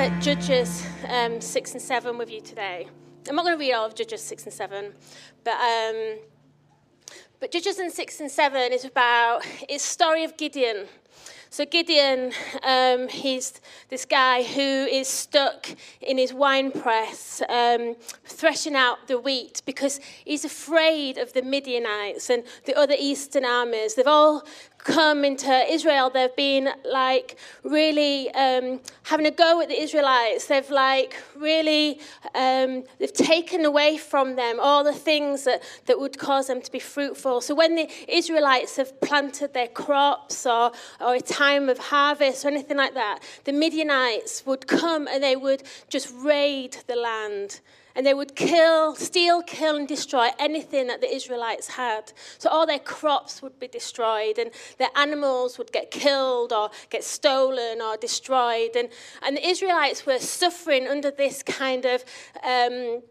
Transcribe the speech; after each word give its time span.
at 0.00 0.22
Judges 0.22 0.82
um, 1.08 1.42
6 1.42 1.72
and 1.72 1.82
7 1.82 2.16
with 2.16 2.30
you 2.30 2.40
today. 2.40 2.88
I'm 3.28 3.36
not 3.36 3.44
going 3.44 3.54
to 3.54 3.60
read 3.60 3.74
all 3.74 3.84
of 3.84 3.94
Judges 3.94 4.22
6 4.22 4.44
and 4.44 4.52
7, 4.52 4.94
but, 5.44 5.50
um, 5.50 6.18
but 7.38 7.52
Judges 7.52 7.76
6 7.76 8.20
and 8.20 8.30
7 8.30 8.72
is 8.72 8.86
about, 8.86 9.42
it's 9.68 9.84
story 9.84 10.24
of 10.24 10.38
Gideon. 10.38 10.86
So 11.50 11.66
Gideon, 11.66 12.32
um, 12.62 13.08
he's 13.08 13.60
this 13.90 14.06
guy 14.06 14.42
who 14.42 14.62
is 14.62 15.06
stuck 15.06 15.66
in 16.00 16.16
his 16.16 16.32
wine 16.32 16.72
press, 16.72 17.42
um, 17.50 17.96
threshing 18.24 18.76
out 18.76 19.06
the 19.06 19.18
wheat 19.18 19.60
because 19.66 20.00
he's 20.24 20.46
afraid 20.46 21.18
of 21.18 21.34
the 21.34 21.42
Midianites 21.42 22.30
and 22.30 22.44
the 22.64 22.74
other 22.74 22.94
eastern 22.98 23.44
armies. 23.44 23.96
They've 23.96 24.06
all 24.06 24.46
come 24.84 25.24
into 25.24 25.52
Israel, 25.70 26.10
they've 26.10 26.34
been 26.36 26.70
like 26.84 27.36
really 27.64 28.30
um, 28.30 28.80
having 29.04 29.26
a 29.26 29.30
go 29.30 29.60
at 29.60 29.68
the 29.68 29.80
Israelites. 29.80 30.46
They've 30.46 30.70
like 30.70 31.16
really, 31.36 32.00
um, 32.34 32.84
they've 32.98 33.12
taken 33.12 33.64
away 33.64 33.98
from 33.98 34.36
them 34.36 34.58
all 34.60 34.84
the 34.84 34.92
things 34.92 35.44
that, 35.44 35.62
that 35.86 35.98
would 35.98 36.18
cause 36.18 36.46
them 36.46 36.60
to 36.62 36.72
be 36.72 36.78
fruitful. 36.78 37.40
So 37.40 37.54
when 37.54 37.76
the 37.76 37.88
Israelites 38.08 38.76
have 38.76 39.00
planted 39.00 39.54
their 39.54 39.68
crops 39.68 40.46
or, 40.46 40.72
or 41.00 41.14
a 41.14 41.20
time 41.20 41.68
of 41.68 41.78
harvest 41.78 42.44
or 42.44 42.48
anything 42.48 42.76
like 42.76 42.94
that, 42.94 43.20
the 43.44 43.52
Midianites 43.52 44.44
would 44.46 44.66
come 44.66 45.06
and 45.08 45.22
they 45.22 45.36
would 45.36 45.62
just 45.88 46.12
raid 46.16 46.76
the 46.86 46.96
land. 46.96 47.60
And 47.94 48.06
they 48.06 48.14
would 48.14 48.36
kill, 48.36 48.94
steal, 48.94 49.42
kill, 49.42 49.76
and 49.76 49.88
destroy 49.88 50.28
anything 50.38 50.86
that 50.86 51.00
the 51.00 51.12
Israelites 51.12 51.68
had. 51.68 52.12
So 52.38 52.48
all 52.48 52.66
their 52.66 52.78
crops 52.78 53.42
would 53.42 53.58
be 53.58 53.68
destroyed, 53.68 54.38
and 54.38 54.50
their 54.78 54.90
animals 54.96 55.58
would 55.58 55.72
get 55.72 55.90
killed 55.90 56.52
or 56.52 56.70
get 56.88 57.04
stolen 57.04 57.80
or 57.80 57.96
destroyed. 57.96 58.76
And, 58.76 58.88
and 59.22 59.36
the 59.36 59.46
Israelites 59.46 60.06
were 60.06 60.18
suffering 60.18 60.86
under 60.86 61.10
this 61.10 61.42
kind 61.42 61.84
of. 61.84 62.04
Um, 62.44 63.02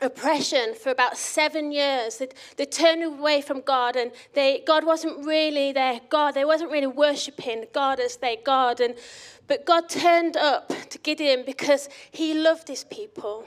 oppression 0.00 0.74
for 0.74 0.90
about 0.90 1.16
seven 1.16 1.72
years. 1.72 2.18
They, 2.18 2.28
they 2.56 2.66
turned 2.66 3.02
away 3.02 3.40
from 3.40 3.60
God, 3.60 3.96
and 3.96 4.12
they, 4.34 4.62
God 4.66 4.84
wasn't 4.84 5.26
really 5.26 5.72
their 5.72 6.00
God. 6.08 6.34
They 6.34 6.44
wasn't 6.44 6.70
really 6.70 6.86
worshipping 6.86 7.66
God 7.72 8.00
as 8.00 8.16
their 8.16 8.36
God. 8.44 8.80
And, 8.80 8.94
but 9.46 9.64
God 9.64 9.88
turned 9.88 10.36
up 10.36 10.72
to 10.90 10.98
Gideon 10.98 11.42
because 11.44 11.88
he 12.10 12.34
loved 12.34 12.68
his 12.68 12.84
people. 12.84 13.46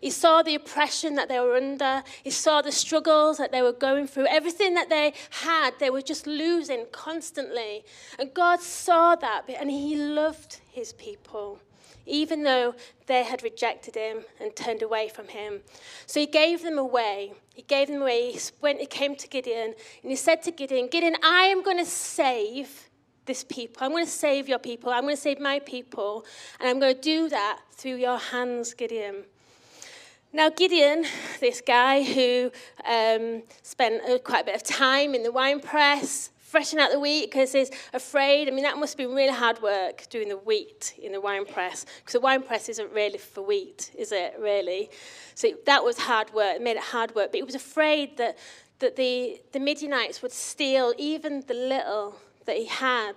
He 0.00 0.10
saw 0.10 0.42
the 0.42 0.54
oppression 0.54 1.14
that 1.16 1.28
they 1.28 1.38
were 1.38 1.56
under. 1.56 2.02
He 2.22 2.30
saw 2.30 2.62
the 2.62 2.72
struggles 2.72 3.36
that 3.36 3.52
they 3.52 3.60
were 3.60 3.72
going 3.72 4.06
through. 4.06 4.26
Everything 4.26 4.74
that 4.74 4.88
they 4.88 5.12
had, 5.30 5.72
they 5.78 5.90
were 5.90 6.00
just 6.00 6.26
losing 6.26 6.86
constantly. 6.90 7.84
And 8.18 8.32
God 8.32 8.60
saw 8.60 9.14
that, 9.16 9.48
and 9.48 9.70
He 9.70 9.96
loved 9.96 10.60
His 10.70 10.94
people, 10.94 11.60
even 12.06 12.44
though 12.44 12.74
they 13.06 13.24
had 13.24 13.42
rejected 13.42 13.94
Him 13.94 14.24
and 14.40 14.56
turned 14.56 14.82
away 14.82 15.10
from 15.10 15.28
Him. 15.28 15.60
So 16.06 16.20
He 16.20 16.26
gave 16.26 16.62
them 16.62 16.78
away. 16.78 17.34
He 17.54 17.62
gave 17.62 17.88
them 17.88 18.00
away. 18.00 18.32
He, 18.32 18.40
went, 18.62 18.80
he 18.80 18.86
came 18.86 19.16
to 19.16 19.28
Gideon, 19.28 19.74
and 20.02 20.10
He 20.10 20.16
said 20.16 20.42
to 20.44 20.50
Gideon, 20.50 20.88
Gideon, 20.88 21.16
I 21.22 21.44
am 21.44 21.62
going 21.62 21.78
to 21.78 21.84
save 21.84 22.88
this 23.26 23.44
people. 23.44 23.84
I'm 23.84 23.92
going 23.92 24.06
to 24.06 24.10
save 24.10 24.48
your 24.48 24.58
people. 24.58 24.90
I'm 24.90 25.02
going 25.02 25.14
to 25.14 25.20
save 25.20 25.38
my 25.38 25.58
people. 25.60 26.24
And 26.58 26.68
I'm 26.68 26.80
going 26.80 26.94
to 26.94 27.00
do 27.00 27.28
that 27.28 27.60
through 27.70 27.96
your 27.96 28.18
hands, 28.18 28.72
Gideon. 28.74 29.24
Now, 30.32 30.48
Gideon, 30.48 31.06
this 31.40 31.60
guy 31.60 32.04
who 32.04 32.52
um, 32.88 33.42
spent 33.62 34.00
uh, 34.08 34.18
quite 34.18 34.42
a 34.42 34.44
bit 34.44 34.54
of 34.54 34.62
time 34.62 35.12
in 35.16 35.24
the 35.24 35.32
wine 35.32 35.58
press, 35.58 36.30
freshening 36.38 36.84
out 36.84 36.92
the 36.92 37.00
wheat 37.00 37.32
because 37.32 37.50
he's 37.50 37.72
afraid. 37.92 38.46
I 38.46 38.52
mean, 38.52 38.62
that 38.62 38.78
must 38.78 38.96
be 38.96 39.06
really 39.06 39.32
hard 39.32 39.60
work 39.60 40.08
doing 40.08 40.28
the 40.28 40.36
wheat 40.36 40.94
in 41.02 41.10
the 41.10 41.20
wine 41.20 41.46
press 41.46 41.84
because 41.98 42.12
the 42.12 42.20
wine 42.20 42.44
press 42.44 42.68
isn't 42.68 42.92
really 42.92 43.18
for 43.18 43.42
wheat, 43.42 43.90
is 43.98 44.12
it, 44.12 44.36
really? 44.38 44.90
So 45.34 45.48
that 45.66 45.82
was 45.82 45.98
hard 45.98 46.32
work. 46.32 46.56
It 46.56 46.62
made 46.62 46.76
it 46.76 46.84
hard 46.84 47.12
work. 47.16 47.32
But 47.32 47.38
he 47.38 47.42
was 47.42 47.56
afraid 47.56 48.16
that, 48.18 48.38
that 48.78 48.94
the, 48.94 49.40
the 49.50 49.58
Midianites 49.58 50.22
would 50.22 50.32
steal 50.32 50.94
even 50.96 51.42
the 51.48 51.54
little 51.54 52.20
that 52.46 52.56
he 52.56 52.66
had. 52.66 53.14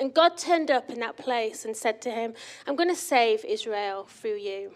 And 0.00 0.14
God 0.14 0.38
turned 0.38 0.70
up 0.70 0.88
in 0.88 1.00
that 1.00 1.18
place 1.18 1.66
and 1.66 1.76
said 1.76 2.00
to 2.02 2.10
him, 2.10 2.32
I'm 2.66 2.76
going 2.76 2.88
to 2.88 2.96
save 2.96 3.44
Israel 3.44 4.06
through 4.08 4.36
you. 4.36 4.72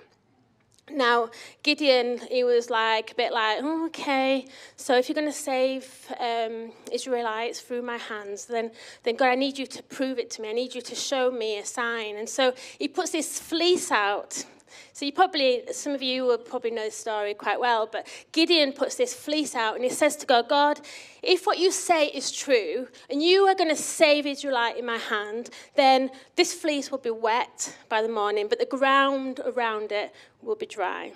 Now, 0.92 1.30
Gideon, 1.62 2.18
he 2.30 2.44
was 2.44 2.70
like 2.70 3.12
a 3.12 3.14
bit 3.14 3.32
like, 3.32 3.58
oh, 3.62 3.86
okay, 3.86 4.46
so 4.76 4.96
if 4.96 5.08
you're 5.08 5.14
going 5.14 5.26
to 5.26 5.32
save 5.32 6.12
um, 6.18 6.72
Israelites 6.92 7.60
through 7.60 7.82
my 7.82 7.96
hands, 7.96 8.46
then, 8.46 8.70
then 9.02 9.16
God, 9.16 9.28
I 9.28 9.34
need 9.34 9.58
you 9.58 9.66
to 9.66 9.82
prove 9.84 10.18
it 10.18 10.30
to 10.32 10.42
me. 10.42 10.50
I 10.50 10.52
need 10.52 10.74
you 10.74 10.82
to 10.82 10.94
show 10.94 11.30
me 11.30 11.58
a 11.58 11.64
sign. 11.64 12.16
And 12.16 12.28
so 12.28 12.54
he 12.78 12.88
puts 12.88 13.10
this 13.10 13.38
fleece 13.38 13.90
out 13.90 14.44
so 14.92 15.04
you 15.04 15.12
probably, 15.12 15.62
some 15.72 15.94
of 15.94 16.02
you 16.02 16.24
will 16.24 16.38
probably 16.38 16.70
know 16.70 16.84
the 16.84 16.90
story 16.90 17.34
quite 17.34 17.60
well, 17.60 17.88
but 17.90 18.06
Gideon 18.32 18.72
puts 18.72 18.96
this 18.96 19.14
fleece 19.14 19.54
out 19.54 19.74
and 19.74 19.84
he 19.84 19.90
says 19.90 20.16
to 20.16 20.26
God, 20.26 20.48
God, 20.48 20.80
if 21.22 21.46
what 21.46 21.58
you 21.58 21.70
say 21.70 22.08
is 22.08 22.30
true 22.30 22.88
and 23.08 23.22
you 23.22 23.46
are 23.46 23.54
going 23.54 23.70
to 23.70 23.76
save 23.76 24.26
Israelite 24.26 24.76
in 24.76 24.86
my 24.86 24.98
hand, 24.98 25.50
then 25.76 26.10
this 26.36 26.52
fleece 26.52 26.90
will 26.90 26.98
be 26.98 27.10
wet 27.10 27.76
by 27.88 28.02
the 28.02 28.08
morning, 28.08 28.46
but 28.48 28.58
the 28.58 28.66
ground 28.66 29.40
around 29.44 29.92
it 29.92 30.14
will 30.42 30.56
be 30.56 30.66
dry. 30.66 31.12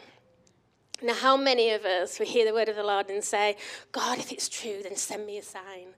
Now, 1.02 1.14
how 1.14 1.36
many 1.36 1.70
of 1.70 1.84
us 1.84 2.18
will 2.18 2.26
hear 2.26 2.44
the 2.44 2.54
word 2.54 2.68
of 2.68 2.76
the 2.76 2.84
Lord 2.84 3.10
and 3.10 3.22
say, 3.22 3.56
God, 3.92 4.18
if 4.18 4.32
it's 4.32 4.48
true, 4.48 4.80
then 4.82 4.96
send 4.96 5.26
me 5.26 5.38
a 5.38 5.42
sign. 5.42 5.88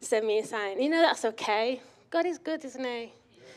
Send 0.00 0.26
me 0.26 0.38
a 0.38 0.44
sign. 0.44 0.80
You 0.80 0.88
know, 0.88 1.02
that's 1.02 1.24
okay. 1.24 1.82
God 2.10 2.24
is 2.24 2.38
good, 2.38 2.64
isn't 2.64 2.84
he? 2.84 3.12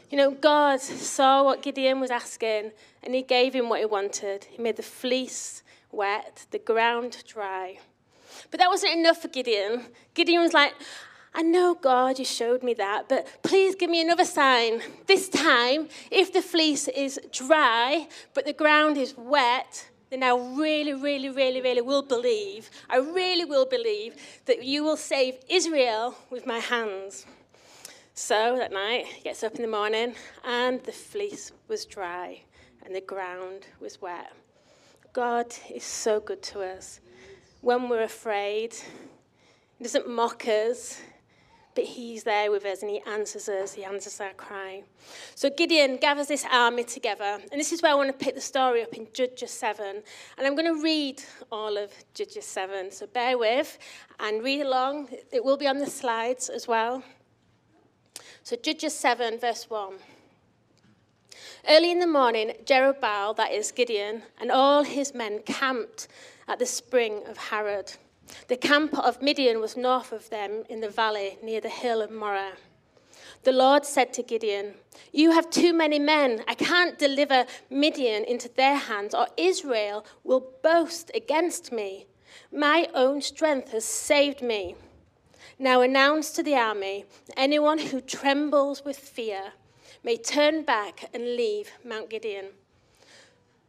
You 0.09 0.17
know, 0.17 0.31
God 0.31 0.81
saw 0.81 1.43
what 1.43 1.61
Gideon 1.61 1.99
was 1.99 2.11
asking 2.11 2.71
and 3.03 3.15
he 3.15 3.21
gave 3.21 3.53
him 3.53 3.69
what 3.69 3.79
he 3.79 3.85
wanted. 3.85 4.45
He 4.45 4.61
made 4.61 4.75
the 4.75 4.83
fleece 4.83 5.63
wet, 5.91 6.45
the 6.51 6.59
ground 6.59 7.23
dry. 7.25 7.79
But 8.49 8.59
that 8.59 8.69
wasn't 8.69 8.93
enough 8.93 9.21
for 9.21 9.27
Gideon. 9.27 9.85
Gideon 10.13 10.41
was 10.41 10.53
like, 10.53 10.73
I 11.33 11.43
know, 11.43 11.75
God, 11.75 12.19
you 12.19 12.25
showed 12.25 12.61
me 12.61 12.73
that, 12.73 13.07
but 13.07 13.25
please 13.41 13.75
give 13.75 13.89
me 13.89 14.01
another 14.01 14.25
sign. 14.25 14.81
This 15.07 15.29
time, 15.29 15.87
if 16.11 16.33
the 16.33 16.41
fleece 16.41 16.89
is 16.89 17.19
dry, 17.31 18.07
but 18.33 18.45
the 18.45 18.53
ground 18.53 18.97
is 18.97 19.15
wet, 19.17 19.89
then 20.09 20.23
I 20.23 20.31
really, 20.31 20.93
really, 20.93 21.29
really, 21.29 21.61
really 21.61 21.81
will 21.81 22.01
believe, 22.01 22.69
I 22.89 22.97
really 22.97 23.45
will 23.45 23.65
believe 23.65 24.15
that 24.45 24.65
you 24.65 24.83
will 24.83 24.97
save 24.97 25.35
Israel 25.47 26.15
with 26.29 26.45
my 26.45 26.59
hands. 26.59 27.25
So 28.13 28.57
that 28.57 28.73
night, 28.73 29.05
he 29.05 29.21
gets 29.21 29.41
up 29.41 29.55
in 29.55 29.61
the 29.61 29.69
morning, 29.69 30.15
and 30.43 30.83
the 30.83 30.91
fleece 30.91 31.53
was 31.69 31.85
dry, 31.85 32.41
and 32.85 32.93
the 32.93 33.01
ground 33.01 33.67
was 33.79 34.01
wet. 34.01 34.33
God 35.13 35.53
is 35.73 35.85
so 35.85 36.19
good 36.19 36.43
to 36.43 36.61
us. 36.61 36.99
When 37.61 37.87
we're 37.87 38.03
afraid, 38.03 38.75
He 39.77 39.83
doesn't 39.83 40.09
mock 40.09 40.45
us, 40.47 41.01
but 41.75 41.83
He's 41.83 42.23
there 42.23 42.51
with 42.51 42.65
us 42.65 42.81
and 42.81 42.91
He 42.91 43.01
answers 43.07 43.47
us. 43.49 43.73
He 43.73 43.83
answers 43.83 44.19
our 44.19 44.33
cry. 44.33 44.83
So 45.35 45.49
Gideon 45.49 45.97
gathers 45.97 46.27
this 46.27 46.45
army 46.51 46.83
together, 46.83 47.39
and 47.51 47.59
this 47.59 47.71
is 47.71 47.81
where 47.81 47.91
I 47.91 47.95
want 47.95 48.09
to 48.09 48.25
pick 48.25 48.35
the 48.35 48.41
story 48.41 48.83
up 48.83 48.93
in 48.93 49.07
Judges 49.13 49.51
7. 49.51 50.03
And 50.37 50.47
I'm 50.47 50.55
going 50.55 50.73
to 50.73 50.81
read 50.81 51.23
all 51.51 51.77
of 51.77 51.91
Judges 52.13 52.45
7, 52.45 52.91
so 52.91 53.07
bear 53.07 53.37
with 53.37 53.77
and 54.19 54.43
read 54.43 54.61
along. 54.61 55.09
It 55.31 55.43
will 55.43 55.57
be 55.57 55.67
on 55.67 55.77
the 55.77 55.87
slides 55.87 56.49
as 56.49 56.67
well. 56.67 57.03
So 58.43 58.55
Judges 58.55 58.95
7, 58.95 59.39
verse 59.39 59.69
1. 59.69 59.93
Early 61.67 61.91
in 61.91 61.99
the 61.99 62.07
morning, 62.07 62.53
Jerubbaal, 62.65 63.35
that 63.37 63.51
is 63.51 63.71
Gideon, 63.71 64.23
and 64.39 64.51
all 64.51 64.83
his 64.83 65.13
men 65.13 65.41
camped 65.45 66.07
at 66.47 66.57
the 66.57 66.65
spring 66.65 67.21
of 67.27 67.37
Harod. 67.37 67.93
The 68.47 68.57
camp 68.57 68.97
of 68.97 69.21
Midian 69.21 69.59
was 69.59 69.77
north 69.77 70.11
of 70.11 70.29
them 70.29 70.63
in 70.69 70.81
the 70.81 70.89
valley 70.89 71.37
near 71.41 71.61
the 71.61 71.69
hill 71.69 72.01
of 72.01 72.11
Moreh. 72.11 72.57
The 73.43 73.51
Lord 73.51 73.85
said 73.85 74.13
to 74.13 74.23
Gideon, 74.23 74.75
You 75.11 75.31
have 75.31 75.49
too 75.49 75.73
many 75.73 75.99
men. 75.99 76.43
I 76.47 76.53
can't 76.53 76.99
deliver 76.99 77.45
Midian 77.69 78.23
into 78.23 78.49
their 78.49 78.75
hands, 78.75 79.15
or 79.15 79.27
Israel 79.37 80.05
will 80.23 80.53
boast 80.61 81.11
against 81.15 81.71
me. 81.71 82.05
My 82.51 82.87
own 82.93 83.21
strength 83.21 83.71
has 83.71 83.85
saved 83.85 84.41
me. 84.41 84.75
Now 85.57 85.81
announce 85.81 86.31
to 86.31 86.43
the 86.43 86.55
army 86.55 87.05
anyone 87.35 87.79
who 87.79 88.01
trembles 88.01 88.83
with 88.85 88.97
fear 88.97 89.53
may 90.03 90.17
turn 90.17 90.63
back 90.63 91.09
and 91.13 91.35
leave 91.35 91.71
Mount 91.83 92.09
Gideon. 92.09 92.47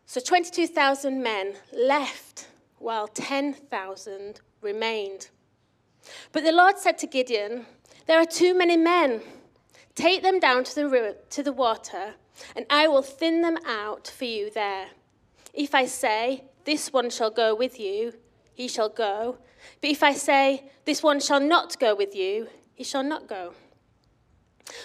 So 0.07 0.21
22,000 0.21 1.23
men 1.23 1.55
left 1.73 2.49
while 2.79 3.07
10,000 3.09 4.41
remained. 4.63 5.29
But 6.33 6.45
the 6.45 6.53
Lord 6.53 6.79
said 6.79 6.99
to 6.99 7.07
Gideon, 7.07 7.67
There 8.07 8.19
are 8.19 8.27
too 8.27 8.57
many 8.57 8.77
men. 8.77 9.21
Take 9.95 10.23
them 10.23 10.41
down 10.41 10.65
to 10.65 10.75
the, 10.75 11.17
to 11.31 11.43
the 11.43 11.53
water, 11.53 12.15
and 12.57 12.65
I 12.71 12.89
will 12.89 13.03
thin 13.03 13.43
them 13.43 13.59
out 13.67 14.09
for 14.09 14.25
you 14.25 14.51
there. 14.51 14.89
If 15.53 15.75
I 15.75 15.87
say, 15.87 16.45
This 16.65 16.93
one 16.93 17.11
shall 17.11 17.31
go 17.31 17.55
with 17.55 17.79
you, 17.79 18.15
he 18.55 18.69
shall 18.69 18.89
go. 18.89 19.39
But 19.81 19.91
if 19.91 20.03
I 20.03 20.15
say, 20.15 20.71
This 20.85 21.03
one 21.03 21.21
shall 21.21 21.41
not 21.41 21.79
go 21.79 21.95
with 21.95 22.15
you, 22.15 22.49
he 22.75 22.85
shall 22.85 23.03
not 23.03 23.29
go. 23.29 23.53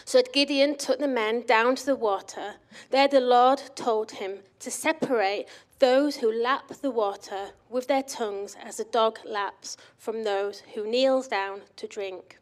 So 0.06 0.22
Gideon 0.34 0.78
took 0.78 1.00
the 1.00 1.08
men 1.08 1.46
down 1.46 1.76
to 1.76 1.86
the 1.86 1.96
water. 1.96 2.56
There 2.90 3.08
the 3.08 3.22
Lord 3.22 3.62
told 3.76 4.12
him 4.12 4.40
to 4.60 4.72
separate 4.72 5.46
those 5.80 6.18
who 6.18 6.32
lap 6.32 6.70
the 6.82 6.92
water 6.92 7.50
with 7.70 7.88
their 7.88 8.04
tongues 8.04 8.56
as 8.62 8.80
a 8.80 8.86
dog 8.86 9.20
laps 9.26 9.78
from 9.98 10.24
those 10.24 10.62
who 10.74 10.90
kneels 10.90 11.28
down 11.28 11.62
to 11.76 11.88
drink. 11.88 12.40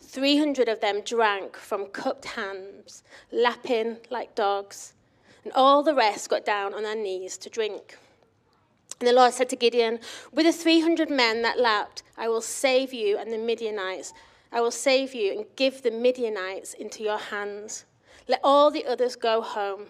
Three 0.00 0.38
hundred 0.38 0.68
of 0.68 0.80
them 0.80 1.02
drank 1.02 1.56
from 1.56 1.86
cupped 1.86 2.24
hands, 2.24 3.02
lapping 3.30 3.98
like 4.10 4.34
dogs, 4.34 4.94
and 5.44 5.52
all 5.52 5.82
the 5.82 5.94
rest 5.94 6.30
got 6.30 6.44
down 6.44 6.74
on 6.74 6.82
their 6.82 6.96
knees 6.96 7.36
to 7.38 7.50
drink. 7.50 7.98
And 8.98 9.08
the 9.08 9.12
Lord 9.12 9.32
said 9.32 9.48
to 9.50 9.56
Gideon, 9.56 9.98
With 10.32 10.46
the 10.46 10.52
300 10.52 11.08
men 11.08 11.42
that 11.42 11.58
lapped, 11.58 12.02
I 12.18 12.28
will 12.28 12.42
save 12.42 12.92
you 12.92 13.16
and 13.16 13.32
the 13.32 13.38
Midianites. 13.38 14.12
I 14.52 14.60
will 14.60 14.70
save 14.70 15.14
you 15.14 15.32
and 15.32 15.46
give 15.56 15.82
the 15.82 15.90
Midianites 15.90 16.74
into 16.74 17.02
your 17.02 17.18
hands. 17.18 17.86
Let 18.28 18.40
all 18.44 18.70
the 18.70 18.84
others 18.84 19.16
go 19.16 19.40
home. 19.40 19.86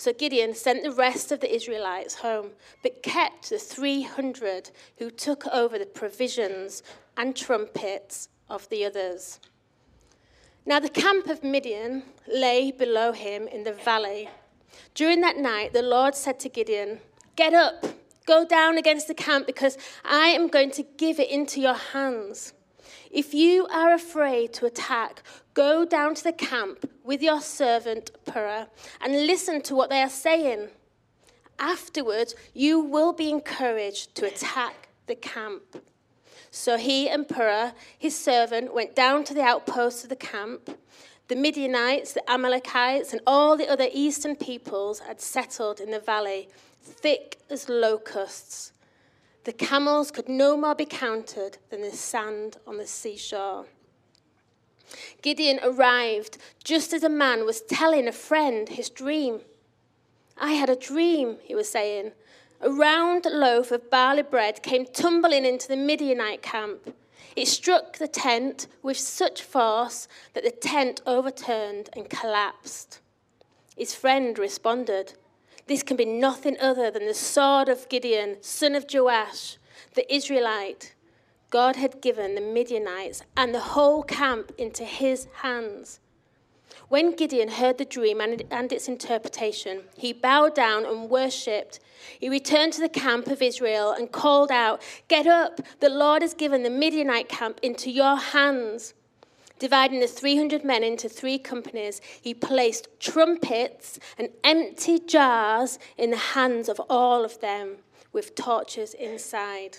So 0.00 0.14
Gideon 0.14 0.54
sent 0.54 0.82
the 0.82 0.92
rest 0.92 1.30
of 1.30 1.40
the 1.40 1.54
Israelites 1.54 2.14
home, 2.14 2.52
but 2.82 3.02
kept 3.02 3.50
the 3.50 3.58
300 3.58 4.70
who 4.96 5.10
took 5.10 5.46
over 5.48 5.78
the 5.78 5.84
provisions 5.84 6.82
and 7.18 7.36
trumpets 7.36 8.30
of 8.48 8.66
the 8.70 8.86
others. 8.86 9.40
Now 10.64 10.80
the 10.80 10.88
camp 10.88 11.26
of 11.26 11.44
Midian 11.44 12.04
lay 12.26 12.72
below 12.72 13.12
him 13.12 13.46
in 13.46 13.64
the 13.64 13.74
valley. 13.74 14.30
During 14.94 15.20
that 15.20 15.36
night, 15.36 15.74
the 15.74 15.82
Lord 15.82 16.14
said 16.14 16.40
to 16.40 16.48
Gideon, 16.48 17.00
Get 17.36 17.52
up, 17.52 17.84
go 18.24 18.46
down 18.46 18.78
against 18.78 19.06
the 19.06 19.12
camp, 19.12 19.46
because 19.46 19.76
I 20.02 20.28
am 20.28 20.48
going 20.48 20.70
to 20.70 20.82
give 20.96 21.20
it 21.20 21.28
into 21.28 21.60
your 21.60 21.74
hands. 21.74 22.54
If 23.10 23.34
you 23.34 23.66
are 23.66 23.92
afraid 23.92 24.52
to 24.54 24.66
attack, 24.66 25.24
go 25.52 25.84
down 25.84 26.14
to 26.14 26.22
the 26.22 26.32
camp 26.32 26.88
with 27.02 27.20
your 27.20 27.40
servant 27.40 28.12
Purah 28.24 28.68
and 29.00 29.26
listen 29.26 29.62
to 29.62 29.74
what 29.74 29.90
they 29.90 30.00
are 30.00 30.08
saying. 30.08 30.68
Afterwards, 31.58 32.36
you 32.54 32.78
will 32.78 33.12
be 33.12 33.28
encouraged 33.28 34.14
to 34.14 34.26
attack 34.26 34.88
the 35.06 35.16
camp. 35.16 35.82
So 36.52 36.76
he 36.76 37.08
and 37.08 37.26
Purah, 37.26 37.74
his 37.98 38.16
servant, 38.16 38.72
went 38.72 38.94
down 38.94 39.24
to 39.24 39.34
the 39.34 39.42
outposts 39.42 40.04
of 40.04 40.08
the 40.08 40.16
camp. 40.16 40.78
The 41.26 41.36
Midianites, 41.36 42.12
the 42.12 42.28
Amalekites, 42.30 43.12
and 43.12 43.20
all 43.26 43.56
the 43.56 43.68
other 43.68 43.88
eastern 43.92 44.36
peoples 44.36 45.00
had 45.00 45.20
settled 45.20 45.80
in 45.80 45.90
the 45.90 46.00
valley, 46.00 46.48
thick 46.82 47.38
as 47.50 47.68
locusts. 47.68 48.72
The 49.44 49.52
camels 49.52 50.10
could 50.10 50.28
no 50.28 50.56
more 50.56 50.74
be 50.74 50.84
counted 50.84 51.58
than 51.70 51.80
the 51.80 51.92
sand 51.92 52.58
on 52.66 52.76
the 52.76 52.86
seashore. 52.86 53.66
Gideon 55.22 55.60
arrived 55.62 56.36
just 56.62 56.92
as 56.92 57.02
a 57.02 57.08
man 57.08 57.46
was 57.46 57.62
telling 57.62 58.06
a 58.06 58.12
friend 58.12 58.68
his 58.68 58.90
dream. 58.90 59.40
I 60.36 60.52
had 60.52 60.68
a 60.68 60.76
dream, 60.76 61.36
he 61.42 61.54
was 61.54 61.70
saying. 61.70 62.12
A 62.60 62.70
round 62.70 63.24
loaf 63.24 63.70
of 63.70 63.90
barley 63.90 64.22
bread 64.22 64.62
came 64.62 64.84
tumbling 64.84 65.46
into 65.46 65.68
the 65.68 65.76
Midianite 65.76 66.42
camp. 66.42 66.94
It 67.34 67.46
struck 67.46 67.96
the 67.96 68.08
tent 68.08 68.66
with 68.82 68.98
such 68.98 69.42
force 69.42 70.08
that 70.34 70.44
the 70.44 70.50
tent 70.50 71.00
overturned 71.06 71.88
and 71.94 72.10
collapsed. 72.10 73.00
His 73.76 73.94
friend 73.94 74.38
responded, 74.38 75.14
this 75.70 75.84
can 75.84 75.96
be 75.96 76.04
nothing 76.04 76.56
other 76.60 76.90
than 76.90 77.06
the 77.06 77.14
sword 77.14 77.68
of 77.68 77.88
Gideon, 77.88 78.38
son 78.40 78.74
of 78.74 78.86
Joash, 78.92 79.56
the 79.94 80.12
Israelite. 80.12 80.96
God 81.48 81.76
had 81.76 82.00
given 82.00 82.34
the 82.34 82.40
Midianites 82.40 83.22
and 83.36 83.54
the 83.54 83.60
whole 83.60 84.02
camp 84.02 84.50
into 84.58 84.84
his 84.84 85.28
hands. 85.42 86.00
When 86.88 87.14
Gideon 87.14 87.50
heard 87.50 87.78
the 87.78 87.84
dream 87.84 88.20
and, 88.20 88.72
its 88.72 88.88
interpretation, 88.88 89.82
he 89.96 90.12
bowed 90.12 90.56
down 90.56 90.84
and 90.84 91.08
worshipped. 91.08 91.78
He 92.18 92.28
returned 92.28 92.72
to 92.72 92.80
the 92.80 92.88
camp 92.88 93.28
of 93.28 93.40
Israel 93.40 93.92
and 93.92 94.10
called 94.10 94.50
out, 94.50 94.82
Get 95.06 95.28
up, 95.28 95.60
the 95.78 95.88
Lord 95.88 96.22
has 96.22 96.34
given 96.34 96.64
the 96.64 96.70
Midianite 96.70 97.28
camp 97.28 97.60
into 97.62 97.92
your 97.92 98.16
hands. 98.16 98.94
Dividing 99.60 100.00
the 100.00 100.06
300 100.06 100.64
men 100.64 100.82
into 100.82 101.06
three 101.06 101.38
companies, 101.38 102.00
he 102.20 102.32
placed 102.32 102.88
trumpets 102.98 103.98
and 104.16 104.30
empty 104.42 104.98
jars 104.98 105.78
in 105.98 106.10
the 106.10 106.16
hands 106.16 106.66
of 106.66 106.80
all 106.88 107.26
of 107.26 107.40
them, 107.40 107.76
with 108.10 108.34
torches 108.34 108.94
inside. 108.94 109.76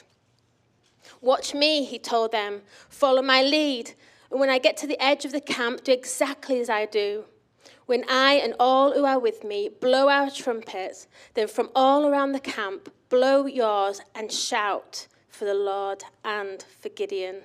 Watch 1.19 1.55
me, 1.55 1.83
he 1.83 1.97
told 1.97 2.31
them. 2.31 2.61
Follow 2.89 3.23
my 3.23 3.41
lead. 3.41 3.95
And 4.29 4.39
when 4.39 4.51
I 4.51 4.59
get 4.59 4.77
to 4.77 4.87
the 4.87 5.03
edge 5.03 5.25
of 5.25 5.31
the 5.31 5.41
camp, 5.41 5.83
do 5.83 5.91
exactly 5.91 6.61
as 6.61 6.69
I 6.69 6.85
do. 6.85 7.25
When 7.87 8.05
I 8.07 8.33
and 8.33 8.53
all 8.59 8.93
who 8.93 9.03
are 9.05 9.19
with 9.19 9.43
me 9.43 9.67
blow 9.67 10.09
our 10.09 10.29
trumpets, 10.29 11.07
then 11.33 11.47
from 11.47 11.71
all 11.75 12.05
around 12.05 12.33
the 12.33 12.39
camp, 12.39 12.93
blow 13.09 13.47
yours 13.47 13.99
and 14.13 14.31
shout 14.31 15.07
for 15.27 15.45
the 15.45 15.55
Lord 15.55 16.03
and 16.23 16.63
for 16.79 16.89
Gideon. 16.89 17.41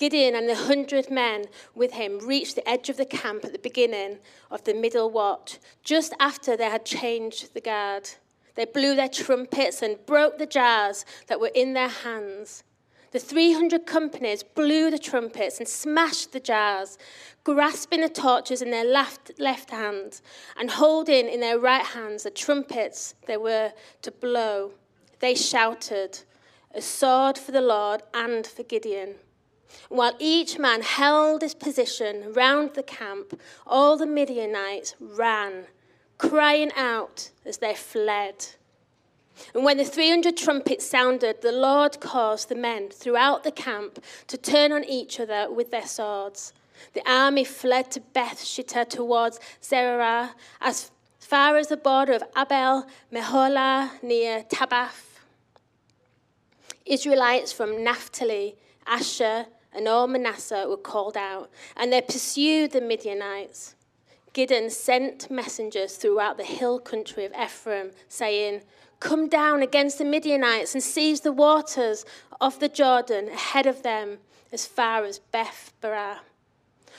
Gideon 0.00 0.34
and 0.34 0.48
the 0.48 0.54
hundred 0.54 1.10
men 1.10 1.44
with 1.74 1.92
him 1.92 2.20
reached 2.20 2.54
the 2.54 2.66
edge 2.66 2.88
of 2.88 2.96
the 2.96 3.04
camp 3.04 3.44
at 3.44 3.52
the 3.52 3.58
beginning 3.58 4.16
of 4.50 4.64
the 4.64 4.72
middle 4.72 5.10
watch, 5.10 5.58
just 5.84 6.14
after 6.18 6.56
they 6.56 6.70
had 6.70 6.86
changed 6.86 7.52
the 7.52 7.60
guard. 7.60 8.08
They 8.54 8.64
blew 8.64 8.96
their 8.96 9.10
trumpets 9.10 9.82
and 9.82 10.06
broke 10.06 10.38
the 10.38 10.46
jars 10.46 11.04
that 11.26 11.38
were 11.38 11.50
in 11.54 11.74
their 11.74 11.90
hands. 11.90 12.64
The 13.10 13.18
300 13.18 13.84
companies 13.84 14.42
blew 14.42 14.90
the 14.90 14.98
trumpets 14.98 15.58
and 15.58 15.68
smashed 15.68 16.32
the 16.32 16.40
jars, 16.40 16.96
grasping 17.44 18.00
the 18.00 18.08
torches 18.08 18.62
in 18.62 18.70
their 18.70 18.86
left, 18.86 19.32
left 19.38 19.68
hand 19.68 20.22
and 20.56 20.70
holding 20.70 21.28
in 21.28 21.40
their 21.40 21.58
right 21.58 21.84
hands 21.84 22.22
the 22.22 22.30
trumpets 22.30 23.16
they 23.26 23.36
were 23.36 23.74
to 24.00 24.10
blow. 24.10 24.72
They 25.18 25.34
shouted, 25.34 26.20
A 26.74 26.80
sword 26.80 27.36
for 27.36 27.52
the 27.52 27.60
Lord 27.60 28.02
and 28.14 28.46
for 28.46 28.62
Gideon. 28.62 29.16
While 29.88 30.14
each 30.18 30.58
man 30.58 30.82
held 30.82 31.42
his 31.42 31.54
position 31.54 32.32
round 32.32 32.74
the 32.74 32.82
camp, 32.82 33.40
all 33.66 33.96
the 33.96 34.06
Midianites 34.06 34.94
ran, 35.00 35.66
crying 36.18 36.70
out 36.76 37.30
as 37.44 37.58
they 37.58 37.74
fled. 37.74 38.46
And 39.54 39.64
when 39.64 39.78
the 39.78 39.84
300 39.84 40.36
trumpets 40.36 40.86
sounded, 40.86 41.42
the 41.42 41.52
Lord 41.52 42.00
caused 42.00 42.48
the 42.48 42.54
men 42.54 42.90
throughout 42.90 43.42
the 43.42 43.52
camp 43.52 44.02
to 44.26 44.36
turn 44.36 44.72
on 44.72 44.84
each 44.84 45.18
other 45.18 45.50
with 45.50 45.70
their 45.70 45.86
swords. 45.86 46.52
The 46.92 47.08
army 47.10 47.44
fled 47.44 47.90
to 47.92 48.00
Beth 48.00 48.38
Shittah 48.38 48.88
towards 48.88 49.40
Zererah, 49.62 50.30
as 50.60 50.90
far 51.18 51.56
as 51.56 51.68
the 51.68 51.76
border 51.76 52.14
of 52.14 52.22
Abel 52.36 52.86
Meholah 53.12 54.02
near 54.02 54.42
Tabbath. 54.44 55.18
Israelites 56.86 57.52
from 57.52 57.84
Naphtali, 57.84 58.56
Asher, 58.86 59.46
and 59.72 59.86
all 59.88 60.06
Manasseh 60.06 60.66
were 60.68 60.76
called 60.76 61.16
out, 61.16 61.50
and 61.76 61.92
they 61.92 62.00
pursued 62.00 62.72
the 62.72 62.80
Midianites. 62.80 63.74
Gideon 64.32 64.70
sent 64.70 65.30
messengers 65.30 65.96
throughout 65.96 66.36
the 66.36 66.44
hill 66.44 66.78
country 66.78 67.24
of 67.24 67.32
Ephraim, 67.34 67.90
saying, 68.08 68.62
Come 69.00 69.28
down 69.28 69.62
against 69.62 69.98
the 69.98 70.04
Midianites 70.04 70.74
and 70.74 70.82
seize 70.82 71.22
the 71.22 71.32
waters 71.32 72.04
of 72.40 72.60
the 72.60 72.68
Jordan 72.68 73.28
ahead 73.28 73.66
of 73.66 73.82
them 73.82 74.18
as 74.52 74.66
far 74.66 75.04
as 75.04 75.18
Beth 75.18 75.72
Barah. 75.82 76.18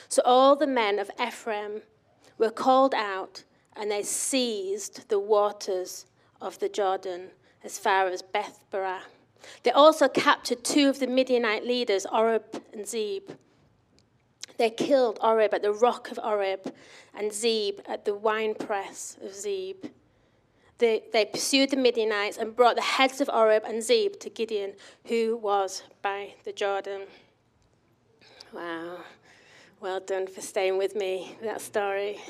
So 0.08 0.20
all 0.24 0.56
the 0.56 0.66
men 0.66 0.98
of 0.98 1.10
Ephraim 1.20 1.82
were 2.38 2.50
called 2.50 2.94
out, 2.94 3.44
and 3.74 3.90
they 3.90 4.02
seized 4.02 5.08
the 5.08 5.20
waters 5.20 6.06
of 6.40 6.58
the 6.58 6.68
Jordan 6.68 7.30
as 7.64 7.78
far 7.78 8.08
as 8.08 8.20
Beth 8.20 8.64
Barah. 8.70 9.02
They 9.62 9.70
also 9.70 10.08
captured 10.08 10.64
two 10.64 10.88
of 10.88 10.98
the 10.98 11.06
Midianite 11.06 11.66
leaders, 11.66 12.06
Oreb 12.06 12.62
and 12.72 12.86
Zeb. 12.86 13.30
They 14.58 14.70
killed 14.70 15.18
Oreb 15.22 15.54
at 15.54 15.62
the 15.62 15.72
rock 15.72 16.10
of 16.10 16.18
Oreb 16.22 16.72
and 17.14 17.32
Zeb 17.32 17.80
at 17.86 18.04
the 18.04 18.14
winepress 18.14 19.16
of 19.22 19.34
Zeb. 19.34 19.86
They, 20.78 21.04
they 21.12 21.24
pursued 21.24 21.70
the 21.70 21.76
Midianites 21.76 22.38
and 22.38 22.56
brought 22.56 22.76
the 22.76 22.82
heads 22.82 23.20
of 23.20 23.28
Oreb 23.28 23.62
and 23.64 23.82
Zeb 23.82 24.18
to 24.20 24.30
Gideon, 24.30 24.74
who 25.06 25.36
was 25.36 25.84
by 26.02 26.34
the 26.44 26.52
Jordan. 26.52 27.02
Wow. 28.52 28.98
Well 29.80 30.00
done 30.00 30.26
for 30.26 30.40
staying 30.40 30.78
with 30.78 30.94
me, 30.94 31.36
that 31.42 31.60
story. 31.60 32.20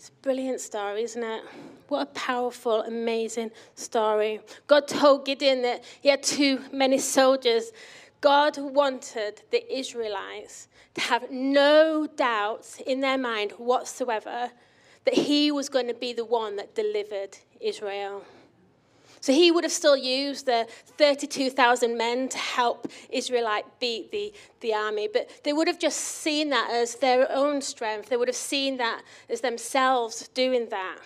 It's 0.00 0.08
a 0.08 0.22
brilliant 0.22 0.62
story, 0.62 1.02
isn't 1.02 1.22
it? 1.22 1.42
What 1.88 2.00
a 2.00 2.06
powerful, 2.06 2.80
amazing 2.84 3.50
story. 3.74 4.40
God 4.66 4.88
told 4.88 5.26
Gideon 5.26 5.60
that 5.60 5.84
he 6.00 6.08
had 6.08 6.22
too 6.22 6.62
many 6.72 6.96
soldiers. 6.96 7.70
God 8.22 8.56
wanted 8.56 9.42
the 9.50 9.62
Israelites 9.70 10.68
to 10.94 11.02
have 11.02 11.30
no 11.30 12.06
doubts 12.16 12.80
in 12.86 13.00
their 13.00 13.18
mind 13.18 13.52
whatsoever 13.58 14.50
that 15.04 15.12
he 15.12 15.50
was 15.50 15.68
going 15.68 15.88
to 15.88 15.94
be 15.94 16.14
the 16.14 16.24
one 16.24 16.56
that 16.56 16.74
delivered 16.74 17.36
Israel. 17.60 18.24
So 19.20 19.32
he 19.32 19.50
would 19.50 19.64
have 19.64 19.72
still 19.72 19.96
used 19.96 20.46
the 20.46 20.66
32,000 20.96 21.96
men 21.96 22.28
to 22.30 22.38
help 22.38 22.90
Israelite 23.10 23.66
beat 23.78 24.10
the, 24.10 24.32
the 24.60 24.72
army, 24.72 25.08
but 25.12 25.28
they 25.44 25.52
would 25.52 25.68
have 25.68 25.78
just 25.78 25.98
seen 25.98 26.48
that 26.50 26.70
as 26.70 26.96
their 26.96 27.30
own 27.30 27.60
strength. 27.60 28.08
They 28.08 28.16
would 28.16 28.28
have 28.28 28.36
seen 28.36 28.78
that 28.78 29.02
as 29.28 29.42
themselves 29.42 30.28
doing 30.28 30.70
that. 30.70 30.98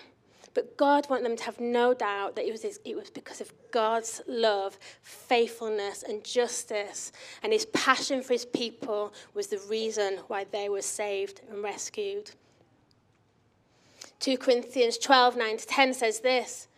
But 0.55 0.77
God 0.77 1.11
wanted 1.11 1.25
them 1.25 1.37
to 1.37 1.45
have 1.45 1.59
no 1.59 1.93
doubt 1.93 2.37
that 2.37 2.47
it 2.47 2.53
was, 2.53 2.65
it 2.65 2.97
was 2.97 3.11
because 3.11 3.41
of 3.41 3.53
God's 3.73 4.23
love, 4.29 4.79
faithfulness, 5.03 6.05
and 6.05 6.23
justice, 6.23 7.11
and 7.43 7.53
his 7.53 7.67
passion 7.67 8.23
for 8.23 8.35
his 8.35 8.45
people 8.45 9.13
was 9.35 9.49
the 9.49 9.59
reason 9.69 10.21
why 10.29 10.45
they 10.45 10.69
were 10.69 10.83
saved 10.83 11.41
and 11.51 11.61
rescued. 11.65 12.31
2 14.21 14.39
Corinthians 14.39 14.97
12 14.97 15.37
9 15.37 15.57
to 15.57 15.67
10 15.67 15.95
says 15.95 16.21
this 16.21 16.69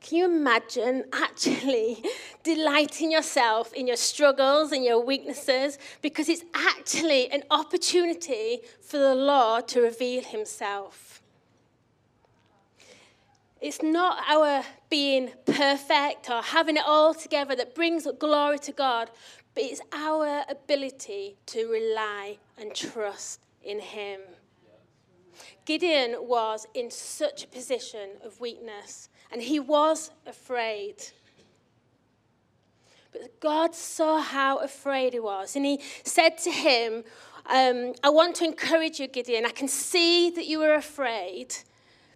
Can 0.00 0.18
you 0.18 0.24
imagine 0.26 1.04
actually 1.12 2.02
delighting 2.42 3.10
yourself 3.10 3.72
in 3.72 3.86
your 3.86 3.96
struggles 3.96 4.72
and 4.72 4.84
your 4.84 5.04
weaknesses? 5.04 5.78
Because 6.02 6.28
it's 6.28 6.44
actually 6.54 7.30
an 7.30 7.42
opportunity 7.50 8.60
for 8.80 8.98
the 8.98 9.14
Lord 9.14 9.68
to 9.68 9.80
reveal 9.80 10.22
himself. 10.22 11.22
It's 13.60 13.82
not 13.82 14.22
our 14.28 14.62
being 14.88 15.32
perfect 15.44 16.30
or 16.30 16.42
having 16.42 16.76
it 16.76 16.84
all 16.86 17.12
together 17.12 17.56
that 17.56 17.74
brings 17.74 18.06
glory 18.18 18.60
to 18.60 18.72
God, 18.72 19.10
but 19.54 19.64
it's 19.64 19.80
our 19.92 20.44
ability 20.48 21.36
to 21.46 21.66
rely 21.66 22.38
and 22.56 22.72
trust 22.72 23.40
in 23.64 23.80
Him. 23.80 24.20
Gideon 25.64 26.16
was 26.20 26.66
in 26.72 26.90
such 26.90 27.42
a 27.42 27.48
position 27.48 28.10
of 28.24 28.40
weakness 28.40 29.08
and 29.32 29.42
he 29.42 29.60
was 29.60 30.10
afraid. 30.26 30.96
But 33.12 33.40
God 33.40 33.74
saw 33.74 34.20
how 34.20 34.58
afraid 34.58 35.12
he 35.12 35.20
was, 35.20 35.56
and 35.56 35.64
he 35.64 35.80
said 36.04 36.38
to 36.38 36.50
him, 36.50 37.04
um, 37.46 37.94
I 38.02 38.10
want 38.10 38.36
to 38.36 38.44
encourage 38.44 39.00
you, 39.00 39.06
Gideon. 39.06 39.46
I 39.46 39.50
can 39.50 39.68
see 39.68 40.30
that 40.30 40.46
you 40.46 40.62
are 40.62 40.74
afraid, 40.74 41.56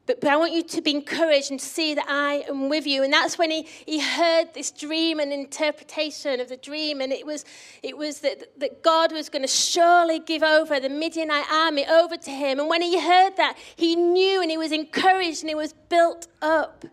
but, 0.05 0.21
but 0.21 0.31
I 0.31 0.37
want 0.37 0.53
you 0.53 0.65
to 0.65 0.83
be 0.83 0.91
encouraged 0.91 1.53
and 1.53 1.61
to 1.61 1.65
see 1.65 1.95
that 1.95 2.07
I 2.09 2.45
am 2.49 2.69
with 2.69 2.87
you. 2.87 3.05
And 3.05 3.13
that's 3.13 3.39
when 3.39 3.53
he, 3.53 3.63
he 3.87 4.01
heard 4.01 4.53
this 4.53 4.73
dream 4.73 5.21
and 5.21 5.33
interpretation 5.33 6.41
of 6.41 6.49
the 6.49 6.57
dream. 6.57 7.01
And 7.01 7.13
it 7.13 7.25
was, 7.25 7.45
it 7.85 7.97
was 7.97 8.21
that, 8.21 8.59
that 8.59 8.83
God 8.83 9.13
was 9.13 9.29
going 9.29 9.43
to 9.43 9.49
surely 9.49 10.19
give 10.19 10.43
over 10.43 10.81
the 10.81 10.89
Midianite 10.89 11.51
army 11.53 11.87
over 11.87 12.17
to 12.17 12.31
him. 12.31 12.59
And 12.59 12.69
when 12.69 12.83
he 12.83 13.01
heard 13.01 13.37
that, 13.37 13.57
he 13.77 13.95
knew 13.95 14.43
and 14.43 14.51
he 14.51 14.59
was 14.59 14.73
encouraged 14.73 15.43
and 15.43 15.49
he 15.49 15.55
was 15.55 15.73
built 15.89 16.27
up. 16.41 16.85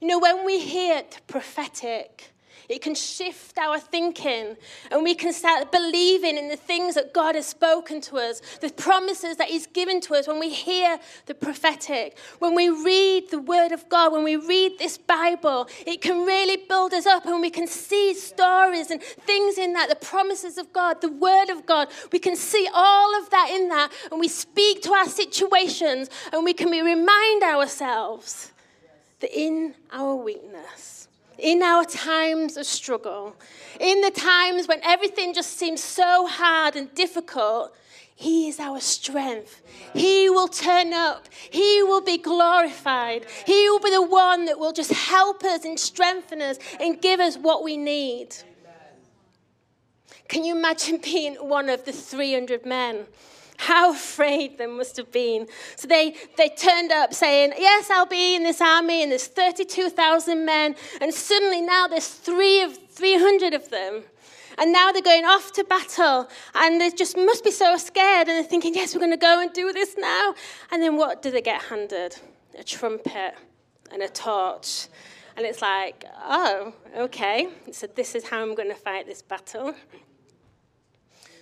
You 0.00 0.08
know, 0.08 0.18
when 0.18 0.46
we 0.46 0.60
hear 0.60 1.02
the 1.02 1.20
prophetic, 1.26 2.32
it 2.70 2.82
can 2.82 2.94
shift 2.94 3.58
our 3.58 3.78
thinking 3.78 4.56
and 4.92 5.02
we 5.02 5.14
can 5.14 5.32
start 5.32 5.72
believing 5.72 6.38
in 6.38 6.48
the 6.48 6.56
things 6.56 6.94
that 6.94 7.12
God 7.12 7.34
has 7.34 7.46
spoken 7.46 8.00
to 8.02 8.16
us, 8.16 8.40
the 8.60 8.70
promises 8.70 9.36
that 9.38 9.48
He's 9.48 9.66
given 9.66 10.00
to 10.02 10.14
us 10.14 10.28
when 10.28 10.38
we 10.38 10.50
hear 10.50 10.98
the 11.26 11.34
prophetic. 11.34 12.16
When 12.38 12.54
we 12.54 12.68
read 12.68 13.30
the 13.30 13.40
Word 13.40 13.72
of 13.72 13.88
God, 13.88 14.12
when 14.12 14.22
we 14.22 14.36
read 14.36 14.78
this 14.78 14.96
Bible, 14.96 15.68
it 15.84 16.00
can 16.00 16.24
really 16.24 16.64
build 16.68 16.94
us 16.94 17.06
up 17.06 17.26
and 17.26 17.40
we 17.40 17.50
can 17.50 17.66
see 17.66 18.14
stories 18.14 18.90
and 18.90 19.02
things 19.02 19.58
in 19.58 19.72
that, 19.72 19.88
the 19.88 19.96
promises 19.96 20.56
of 20.56 20.72
God, 20.72 21.00
the 21.00 21.10
Word 21.10 21.50
of 21.50 21.66
God. 21.66 21.88
We 22.12 22.20
can 22.20 22.36
see 22.36 22.68
all 22.72 23.20
of 23.20 23.30
that 23.30 23.50
in 23.52 23.68
that 23.70 23.90
and 24.12 24.20
we 24.20 24.28
speak 24.28 24.82
to 24.82 24.92
our 24.92 25.08
situations 25.08 26.08
and 26.32 26.44
we 26.44 26.52
can 26.52 26.70
remind 26.70 27.42
ourselves 27.42 28.52
that 29.20 29.36
in 29.36 29.74
our 29.92 30.14
weakness, 30.14 30.99
in 31.40 31.62
our 31.62 31.84
times 31.84 32.56
of 32.56 32.66
struggle, 32.66 33.36
in 33.78 34.00
the 34.00 34.10
times 34.10 34.68
when 34.68 34.80
everything 34.82 35.34
just 35.34 35.56
seems 35.56 35.82
so 35.82 36.26
hard 36.26 36.76
and 36.76 36.94
difficult, 36.94 37.74
He 38.14 38.48
is 38.48 38.60
our 38.60 38.80
strength. 38.80 39.62
He 39.94 40.28
will 40.28 40.48
turn 40.48 40.92
up. 40.92 41.28
He 41.50 41.82
will 41.82 42.02
be 42.02 42.18
glorified. 42.18 43.26
He 43.46 43.68
will 43.70 43.80
be 43.80 43.90
the 43.90 44.02
one 44.02 44.44
that 44.44 44.58
will 44.58 44.72
just 44.72 44.92
help 44.92 45.42
us 45.42 45.64
and 45.64 45.78
strengthen 45.78 46.42
us 46.42 46.58
and 46.78 47.00
give 47.00 47.20
us 47.20 47.36
what 47.36 47.64
we 47.64 47.76
need. 47.76 48.36
Can 50.28 50.44
you 50.44 50.56
imagine 50.56 51.00
being 51.02 51.34
one 51.36 51.68
of 51.68 51.84
the 51.84 51.92
300 51.92 52.64
men? 52.64 53.06
How 53.60 53.92
afraid 53.92 54.56
they 54.56 54.66
must 54.66 54.96
have 54.96 55.12
been. 55.12 55.46
So 55.76 55.86
they, 55.86 56.16
they 56.38 56.48
turned 56.48 56.92
up 56.92 57.12
saying, 57.12 57.52
Yes, 57.58 57.90
I'll 57.90 58.06
be 58.06 58.34
in 58.34 58.42
this 58.42 58.62
army, 58.62 59.02
and 59.02 59.12
there's 59.12 59.26
32,000 59.26 60.46
men. 60.46 60.74
And 61.02 61.12
suddenly 61.12 61.60
now 61.60 61.86
there's 61.86 62.08
three 62.08 62.62
of, 62.62 62.78
300 62.88 63.52
of 63.52 63.68
them. 63.68 64.04
And 64.56 64.72
now 64.72 64.92
they're 64.92 65.02
going 65.02 65.26
off 65.26 65.52
to 65.52 65.64
battle. 65.64 66.30
And 66.54 66.80
they 66.80 66.90
just 66.90 67.18
must 67.18 67.44
be 67.44 67.50
so 67.50 67.76
scared. 67.76 68.28
And 68.28 68.36
they're 68.38 68.44
thinking, 68.44 68.74
Yes, 68.74 68.94
we're 68.94 69.00
going 69.00 69.10
to 69.10 69.18
go 69.18 69.42
and 69.42 69.52
do 69.52 69.74
this 69.74 69.94
now. 69.98 70.34
And 70.70 70.82
then 70.82 70.96
what 70.96 71.20
do 71.20 71.30
they 71.30 71.42
get 71.42 71.60
handed? 71.60 72.16
A 72.58 72.64
trumpet 72.64 73.34
and 73.92 74.02
a 74.02 74.08
torch. 74.08 74.86
And 75.36 75.44
it's 75.44 75.60
like, 75.60 76.06
Oh, 76.24 76.72
okay. 76.96 77.48
So 77.72 77.86
this 77.88 78.14
is 78.14 78.26
how 78.26 78.40
I'm 78.40 78.54
going 78.54 78.70
to 78.70 78.74
fight 78.74 79.06
this 79.06 79.20
battle. 79.20 79.74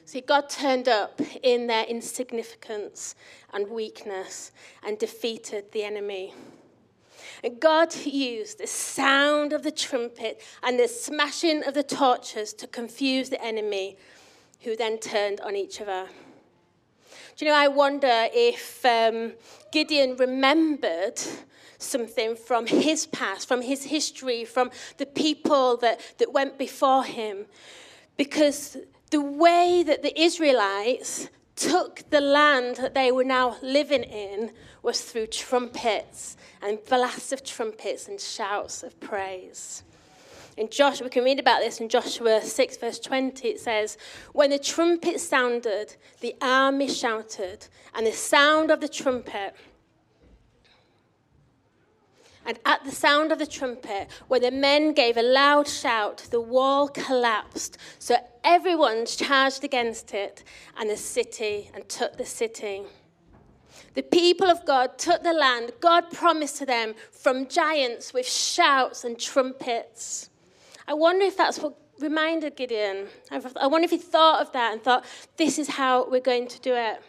See, 0.09 0.23
God 0.23 0.49
turned 0.49 0.88
up 0.88 1.21
in 1.43 1.67
their 1.67 1.85
insignificance 1.85 3.15
and 3.53 3.69
weakness 3.69 4.53
and 4.83 4.99
defeated 4.99 5.71
the 5.73 5.85
enemy. 5.85 6.33
And 7.45 7.61
God 7.61 7.95
used 7.95 8.57
the 8.57 8.67
sound 8.67 9.53
of 9.53 9.62
the 9.65 9.71
trumpet 9.71 10.41
and 10.62 10.81
the 10.81 10.88
smashing 10.88 11.62
of 11.62 11.75
the 11.75 11.83
torches 11.83 12.55
to 12.55 12.67
confuse 12.67 13.29
the 13.29 13.45
enemy, 13.45 13.99
who 14.62 14.77
then 14.77 14.97
turned 14.97 15.43
on 15.43 15.55
each 15.55 15.79
other. 15.79 16.07
Do 17.37 17.45
you 17.45 17.50
know, 17.50 17.59
I 17.59 17.69
wonder 17.69 18.29
if 18.33 18.83
um, 18.87 19.35
Gideon 19.73 20.17
remembered 20.17 21.21
something 21.77 22.35
from 22.35 22.67
his 22.67 23.05
past, 23.09 23.47
from 23.47 23.61
his 23.61 23.85
history, 23.85 24.47
from 24.47 24.71
the 24.97 25.05
people 25.05 25.77
that, 25.77 26.00
that 26.17 26.33
went 26.33 26.57
before 26.57 27.05
him. 27.05 27.45
Because 28.17 28.79
the 29.09 29.21
way 29.21 29.83
that 29.87 30.03
the 30.03 30.19
Israelites 30.21 31.29
took 31.57 32.09
the 32.11 32.21
land 32.21 32.77
that 32.77 32.95
they 32.95 33.11
were 33.11 33.25
now 33.25 33.57
living 33.62 34.05
in 34.05 34.53
was 34.83 35.00
through 35.00 35.27
trumpets 35.27 36.37
and 36.62 36.79
blasts 36.88 37.33
of 37.33 37.45
trumpets 37.45 38.07
and 38.09 38.21
shouts 38.21 38.83
of 38.83 38.99
praise. 39.00 39.83
In 40.57 40.69
Joshua, 40.69 41.05
we 41.05 41.11
can 41.11 41.23
read 41.23 41.38
about 41.38 41.61
this 41.61 41.81
in 41.81 41.88
Joshua 41.88 42.43
6, 42.43 42.77
verse 42.79 42.99
20. 42.99 43.47
It 43.47 43.61
says, 43.61 43.97
When 44.33 44.50
the 44.50 44.59
trumpet 44.59 45.21
sounded, 45.21 45.95
the 46.21 46.35
army 46.43 46.88
shouted, 46.88 47.69
and 47.95 48.05
the 48.05 48.12
sound 48.12 48.73
of 48.73 48.81
the 48.81 48.88
trumpet 48.88 49.55
and 52.49 52.59
at 52.64 52.83
the 52.83 52.90
sound 52.90 53.31
of 53.31 53.38
the 53.38 53.47
trumpet, 53.47 54.09
when 54.28 54.40
the 54.40 54.50
men 54.50 54.95
gave 54.95 55.19
a 55.19 55.23
loud 55.23 55.69
shout, 55.69 56.26
the 56.31 56.40
wall 56.40 56.88
collapsed. 56.88 57.76
So 57.99 58.17
everyone 58.43 59.05
charged 59.05 59.64
against 59.64 60.14
it 60.14 60.45
and 60.78 60.88
the 60.88 60.97
city 60.97 61.71
and 61.75 61.87
took 61.90 62.17
the 62.17 62.25
city. 62.25 62.85
The 63.93 64.02
people 64.02 64.49
of 64.49 64.64
God 64.64 64.97
took 64.97 65.23
the 65.23 65.35
land 65.35 65.73
God 65.81 66.11
promised 66.11 66.57
to 66.59 66.64
them 66.64 66.95
from 67.12 67.49
giants 67.49 68.14
with 68.14 68.26
shouts 68.26 69.05
and 69.05 69.19
trumpets. 69.19 70.31
I 70.87 70.95
wonder 70.95 71.26
if 71.26 71.37
that's 71.37 71.59
what 71.59 71.76
reminded 72.00 72.57
Gideon. 72.57 73.09
I 73.31 73.67
wonder 73.67 73.85
if 73.85 73.90
he 73.90 73.99
thought 73.99 74.40
of 74.40 74.52
that 74.52 74.73
and 74.73 74.83
thought, 74.83 75.05
this 75.37 75.59
is 75.59 75.69
how 75.69 76.09
we're 76.09 76.21
going 76.21 76.49
to 76.49 76.61
do 76.61 76.75
it. 76.75 77.02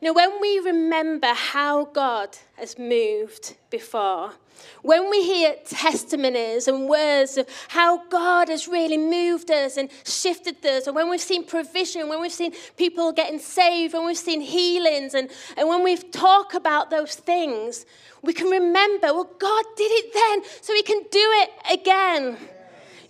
You 0.00 0.08
know, 0.08 0.12
when 0.14 0.40
we 0.40 0.58
remember 0.60 1.34
how 1.34 1.84
God 1.84 2.36
has 2.56 2.78
moved 2.78 3.54
before, 3.68 4.32
when 4.80 5.10
we 5.10 5.22
hear 5.22 5.56
testimonies 5.66 6.68
and 6.68 6.88
words 6.88 7.36
of 7.36 7.46
how 7.68 8.06
God 8.08 8.48
has 8.48 8.66
really 8.66 8.96
moved 8.96 9.50
us 9.50 9.76
and 9.76 9.90
shifted 10.04 10.64
us, 10.64 10.86
and 10.86 10.96
when 10.96 11.10
we've 11.10 11.20
seen 11.20 11.44
provision, 11.44 12.08
when 12.08 12.22
we've 12.22 12.32
seen 12.32 12.54
people 12.78 13.12
getting 13.12 13.38
saved, 13.38 13.92
when 13.92 14.06
we've 14.06 14.16
seen 14.16 14.40
healings, 14.40 15.12
and, 15.12 15.30
and 15.58 15.68
when 15.68 15.82
we 15.82 15.98
talk 15.98 16.54
about 16.54 16.88
those 16.88 17.14
things, 17.14 17.84
we 18.22 18.32
can 18.32 18.48
remember, 18.48 19.08
well, 19.08 19.30
God 19.38 19.64
did 19.76 19.90
it 19.92 20.14
then, 20.14 20.50
so 20.62 20.74
He 20.74 20.82
can 20.82 21.02
do 21.10 21.26
it 21.42 21.50
again. 21.70 22.38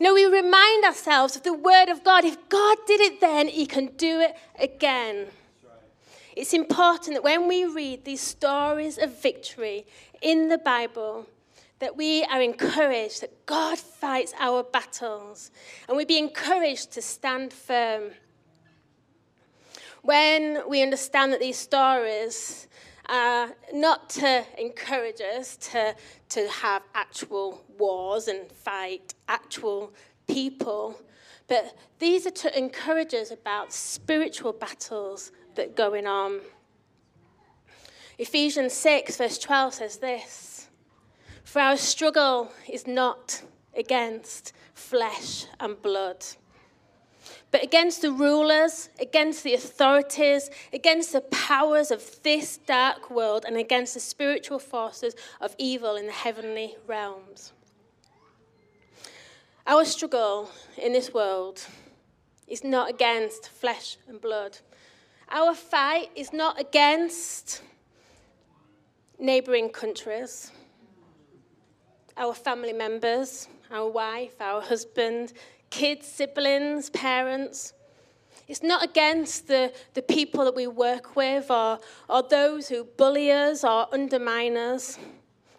You 0.00 0.06
know, 0.06 0.14
we 0.14 0.24
remind 0.24 0.84
ourselves 0.84 1.36
of 1.36 1.44
the 1.44 1.54
Word 1.54 1.88
of 1.88 2.02
God. 2.02 2.24
If 2.24 2.48
God 2.48 2.78
did 2.86 3.00
it 3.00 3.20
then, 3.20 3.46
He 3.46 3.66
can 3.66 3.86
do 3.96 4.20
it 4.20 4.34
again. 4.58 5.28
It's 6.40 6.54
important 6.54 7.16
that 7.16 7.22
when 7.22 7.46
we 7.46 7.66
read 7.66 8.06
these 8.06 8.22
stories 8.22 8.96
of 8.96 9.20
victory 9.20 9.84
in 10.22 10.48
the 10.48 10.56
Bible, 10.56 11.26
that 11.80 11.98
we 11.98 12.24
are 12.24 12.40
encouraged 12.40 13.20
that 13.20 13.44
God 13.44 13.78
fights 13.78 14.32
our 14.38 14.62
battles 14.62 15.50
and 15.86 15.98
we 15.98 16.06
be 16.06 16.16
encouraged 16.16 16.92
to 16.92 17.02
stand 17.02 17.52
firm. 17.52 18.12
When 20.00 20.66
we 20.66 20.82
understand 20.82 21.30
that 21.34 21.40
these 21.40 21.58
stories 21.58 22.68
are 23.04 23.50
not 23.74 24.08
to 24.20 24.42
encourage 24.56 25.20
us 25.20 25.58
to, 25.72 25.94
to 26.30 26.48
have 26.48 26.80
actual 26.94 27.62
wars 27.76 28.28
and 28.28 28.50
fight 28.50 29.12
actual 29.28 29.92
people, 30.26 31.02
but 31.48 31.76
these 31.98 32.26
are 32.26 32.30
to 32.30 32.58
encourage 32.58 33.12
us 33.12 33.30
about 33.30 33.74
spiritual 33.74 34.54
battles 34.54 35.32
that 35.56 35.76
going 35.76 36.06
on. 36.06 36.40
Ephesians 38.18 38.72
6, 38.74 39.16
verse 39.16 39.38
12 39.38 39.74
says 39.74 39.96
this 39.98 40.68
For 41.44 41.60
our 41.60 41.76
struggle 41.76 42.52
is 42.68 42.86
not 42.86 43.42
against 43.76 44.52
flesh 44.74 45.46
and 45.58 45.80
blood, 45.80 46.24
but 47.50 47.62
against 47.62 48.02
the 48.02 48.12
rulers, 48.12 48.90
against 49.00 49.42
the 49.42 49.54
authorities, 49.54 50.50
against 50.72 51.12
the 51.12 51.22
powers 51.22 51.90
of 51.90 52.22
this 52.22 52.58
dark 52.58 53.10
world, 53.10 53.44
and 53.46 53.56
against 53.56 53.94
the 53.94 54.00
spiritual 54.00 54.58
forces 54.58 55.14
of 55.40 55.54
evil 55.58 55.96
in 55.96 56.06
the 56.06 56.12
heavenly 56.12 56.76
realms. 56.86 57.52
Our 59.66 59.84
struggle 59.84 60.50
in 60.76 60.92
this 60.92 61.14
world 61.14 61.64
is 62.48 62.64
not 62.64 62.90
against 62.90 63.48
flesh 63.48 63.96
and 64.08 64.20
blood. 64.20 64.58
Our 65.32 65.54
fight 65.54 66.10
is 66.16 66.32
not 66.32 66.58
against 66.58 67.62
neighbouring 69.16 69.68
countries, 69.68 70.50
our 72.16 72.34
family 72.34 72.72
members, 72.72 73.46
our 73.70 73.88
wife, 73.88 74.40
our 74.40 74.60
husband, 74.60 75.32
kids, 75.70 76.08
siblings, 76.08 76.90
parents. 76.90 77.74
It's 78.48 78.64
not 78.64 78.82
against 78.82 79.46
the, 79.46 79.72
the 79.94 80.02
people 80.02 80.44
that 80.46 80.56
we 80.56 80.66
work 80.66 81.14
with 81.14 81.48
or, 81.48 81.78
or 82.08 82.22
those 82.24 82.68
who 82.68 82.82
bully 82.82 83.30
us 83.30 83.62
or 83.62 83.86
undermine 83.92 84.56
us 84.56 84.98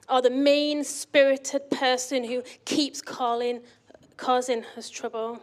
or 0.09 0.21
the 0.21 0.29
mean 0.29 0.83
spirited 0.83 1.69
person 1.69 2.25
who 2.25 2.43
keeps 2.65 3.01
calling, 3.01 3.61
causing 4.17 4.65
us 4.75 4.89
trouble. 4.89 5.39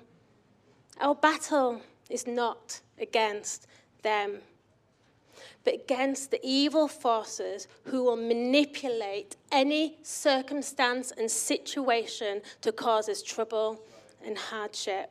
Our 1.00 1.14
battle 1.14 1.80
is 2.10 2.26
not 2.26 2.80
against 3.00 3.66
them, 4.02 4.38
but 5.64 5.74
against 5.74 6.30
the 6.30 6.40
evil 6.42 6.88
forces 6.88 7.68
who 7.84 8.04
will 8.04 8.16
manipulate 8.16 9.36
any 9.52 9.98
circumstance 10.02 11.12
and 11.12 11.30
situation 11.30 12.40
to 12.62 12.72
cause 12.72 13.08
us 13.08 13.22
trouble 13.22 13.80
and 14.24 14.36
hardship. 14.36 15.10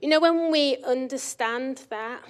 You 0.00 0.08
know, 0.08 0.20
when 0.20 0.50
we 0.50 0.76
understand 0.84 1.82
that 1.88 2.22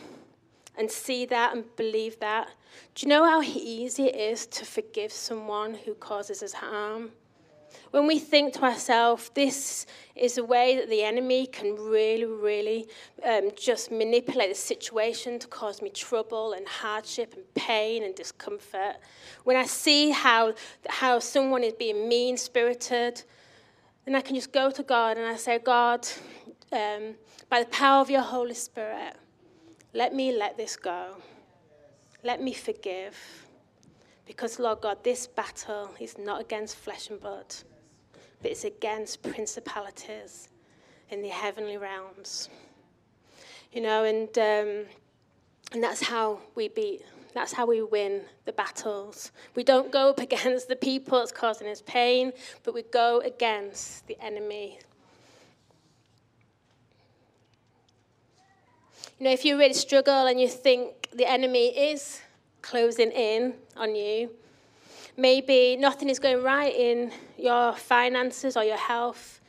and 0.79 0.91
see 0.91 1.27
that 1.27 1.55
and 1.55 1.65
believe 1.77 2.21
that, 2.21 2.49
do 2.95 3.07
you 3.07 3.09
know 3.09 3.25
how 3.25 3.43
easy 3.43 4.05
it 4.05 4.15
is 4.15 4.47
to 4.47 4.65
forgive 4.65 5.11
someone 5.11 5.75
who 5.75 5.95
causes 5.95 6.43
us 6.43 6.53
harm? 6.53 7.11
When 7.91 8.07
we 8.07 8.19
think 8.19 8.55
to 8.55 8.65
ourselves, 8.65 9.31
this 9.35 9.87
is 10.15 10.39
a 10.39 10.45
way 10.45 10.77
that 10.77 10.89
the 10.89 11.03
enemy 11.03 11.47
can 11.47 11.75
really, 11.75 12.25
really 12.25 12.89
um, 13.25 13.51
just 13.57 13.91
manipulate 13.91 14.51
the 14.51 14.55
situation 14.55 15.39
to 15.39 15.47
cause 15.47 15.81
me 15.81 15.91
trouble 15.91 16.53
and 16.53 16.67
hardship 16.67 17.35
and 17.35 17.45
pain 17.55 18.03
and 18.03 18.15
discomfort. 18.15 18.97
When 19.45 19.57
I 19.57 19.65
see 19.65 20.11
how, 20.11 20.55
how 20.89 21.19
someone 21.19 21.63
is 21.63 21.75
being 21.75 22.09
mean 22.09 22.37
spirited, 22.37 23.23
then 24.05 24.15
I 24.15 24.21
can 24.21 24.35
just 24.35 24.53
go 24.53 24.71
to 24.71 24.83
God 24.83 25.17
and 25.17 25.27
I 25.27 25.37
say, 25.37 25.59
God, 25.59 26.07
um, 26.73 27.15
by 27.49 27.61
the 27.61 27.71
power 27.71 28.01
of 28.01 28.11
your 28.11 28.23
Holy 28.23 28.55
Spirit, 28.55 29.17
let 29.93 30.15
me 30.15 30.37
let 30.37 30.57
this 30.57 30.77
go. 30.77 31.17
Let 32.23 32.43
me 32.43 32.53
forgive. 32.53 33.46
Because, 34.27 34.59
Lord 34.59 34.81
God, 34.81 35.05
this 35.05 35.27
battle 35.27 35.91
is 36.01 36.19
not 36.19 36.41
against 36.41 36.77
flesh 36.77 37.11
and 37.11 37.21
blood 37.21 37.55
but 38.43 38.51
it's 38.51 38.65
against 38.65 39.23
principalities 39.23 40.49
in 41.11 41.23
the 41.23 41.29
heavenly 41.29 41.77
realms. 41.77 42.49
You 43.73 43.81
know, 43.81 44.05
and, 44.05 44.29
um, 44.39 44.87
and 45.73 45.83
that's 45.83 46.03
how 46.03 46.41
we 46.55 46.69
beat, 46.69 47.03
that's 47.35 47.53
how 47.53 47.67
we 47.67 47.83
win 47.83 48.23
the 48.45 48.53
battles. 48.53 49.33
We 49.55 49.65
don't 49.65 49.91
go 49.91 50.11
up 50.11 50.21
against 50.29 50.69
the 50.69 50.77
people 50.77 51.19
that's 51.19 51.33
causing 51.33 51.69
us 51.69 51.83
pain, 51.83 52.33
but 52.63 52.75
we 52.75 52.83
go 52.83 53.21
against 53.25 54.07
the 54.07 54.17
enemy. 54.23 54.79
You 59.19 59.25
know, 59.25 59.31
if 59.31 59.45
you 59.45 59.59
really 59.59 59.73
struggle 59.73 60.27
and 60.27 60.39
you 60.39 60.49
think 60.49 61.09
the 61.15 61.29
enemy 61.29 61.69
is 61.69 62.21
closing 62.69 63.11
in 63.13 63.55
on 63.77 63.95
you, 63.95 64.31
Maybe 65.19 65.77
nothing 65.77 66.11
is 66.11 66.19
going 66.19 66.43
right 66.43 66.75
in 66.75 67.11
your 67.39 67.73
finances 67.73 68.55
or 68.55 68.65
your 68.65 68.77
health. 68.77 69.41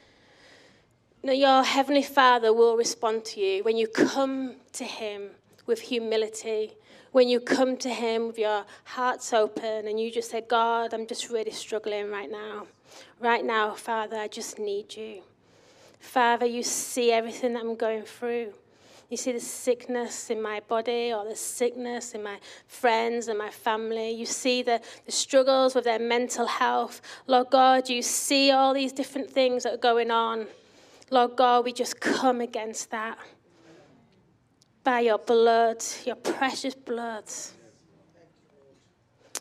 No, 1.24 1.34
your 1.34 1.62
Heavenly 1.62 2.04
Father 2.04 2.54
will 2.54 2.78
respond 2.78 3.26
to 3.26 3.42
you 3.42 3.64
when 3.66 3.76
you 3.76 3.88
come 3.88 4.56
to 4.72 4.86
Him 4.86 5.32
with 5.66 5.82
humility, 5.82 6.72
when 7.12 7.28
you 7.28 7.42
come 7.42 7.76
to 7.78 7.90
Him 7.90 8.28
with 8.28 8.40
your 8.40 8.64
hearts 8.86 9.34
open 9.34 9.90
and 9.90 10.00
you 10.00 10.10
just 10.10 10.32
say, 10.32 10.40
God, 10.40 10.94
I'm 10.94 11.06
just 11.06 11.30
really 11.30 11.52
struggling 11.52 12.10
right 12.10 12.32
now. 12.32 12.68
Right 13.20 13.44
now, 13.44 13.72
Father, 13.72 14.16
I 14.16 14.30
just 14.30 14.60
need 14.60 14.96
you. 14.96 15.22
Father, 16.00 16.46
you 16.46 16.64
see 16.64 17.12
everything 17.12 17.54
that 17.54 17.64
I'm 17.64 17.76
going 17.76 18.04
through. 18.04 18.54
You 19.10 19.16
see 19.16 19.32
the 19.32 19.40
sickness 19.40 20.30
in 20.30 20.42
my 20.42 20.60
body 20.68 21.14
or 21.14 21.24
the 21.24 21.36
sickness 21.36 22.14
in 22.14 22.24
my 22.24 22.40
friends 22.68 23.30
and 23.30 23.38
my 23.40 23.50
family. 23.50 24.12
You 24.12 24.26
see 24.26 24.64
the, 24.64 24.82
the 25.06 25.12
struggles 25.14 25.76
with 25.76 25.86
their 25.86 26.00
mental 26.00 26.46
health. 26.46 27.02
Lord 27.26 27.50
God, 27.50 27.88
you 27.88 28.02
see 28.02 28.52
all 28.52 28.74
these 28.74 28.92
different 28.92 29.32
things 29.32 29.64
that 29.64 29.74
are 29.76 29.78
going 29.78 30.12
on. 30.12 30.48
Lord 31.10 31.38
God, 31.38 31.64
we 31.64 31.72
just 31.72 32.02
come 32.02 32.42
against 32.42 32.92
that 32.92 33.18
by 34.84 35.02
your 35.02 35.20
blood, 35.20 35.84
your 36.06 36.16
precious 36.16 36.76
blood. 36.76 37.24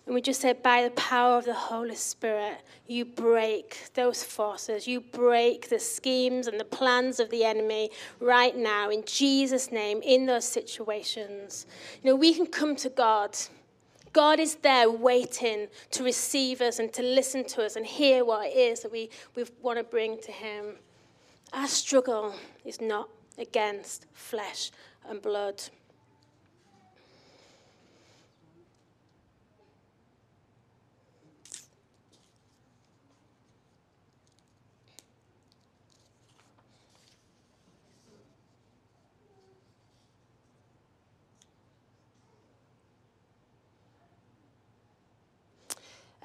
And 0.06 0.14
we 0.14 0.20
just 0.20 0.40
say, 0.40 0.52
by 0.52 0.84
the 0.84 0.90
power 0.90 1.36
of 1.36 1.46
the 1.46 1.54
Holy 1.54 1.96
Spirit, 1.96 2.58
you 2.86 3.04
break 3.04 3.88
those 3.94 4.22
forces. 4.22 4.86
You 4.86 5.00
break 5.00 5.68
the 5.68 5.80
schemes 5.80 6.46
and 6.46 6.60
the 6.60 6.64
plans 6.64 7.18
of 7.18 7.28
the 7.30 7.44
enemy 7.44 7.90
right 8.20 8.56
now, 8.56 8.88
in 8.88 9.02
Jesus' 9.04 9.72
name, 9.72 10.00
in 10.04 10.26
those 10.26 10.44
situations. 10.44 11.66
You 12.02 12.10
know, 12.10 12.16
we 12.16 12.34
can 12.34 12.46
come 12.46 12.76
to 12.76 12.88
God. 12.88 13.36
God 14.12 14.38
is 14.38 14.54
there 14.56 14.88
waiting 14.88 15.66
to 15.90 16.04
receive 16.04 16.60
us 16.60 16.78
and 16.78 16.92
to 16.92 17.02
listen 17.02 17.44
to 17.46 17.64
us 17.64 17.74
and 17.74 17.84
hear 17.84 18.24
what 18.24 18.46
it 18.46 18.56
is 18.56 18.80
that 18.82 18.92
we, 18.92 19.10
we 19.34 19.44
want 19.60 19.78
to 19.78 19.84
bring 19.84 20.20
to 20.22 20.30
Him. 20.30 20.76
Our 21.52 21.66
struggle 21.66 22.32
is 22.64 22.80
not 22.80 23.08
against 23.38 24.06
flesh 24.12 24.70
and 25.08 25.20
blood. 25.20 25.64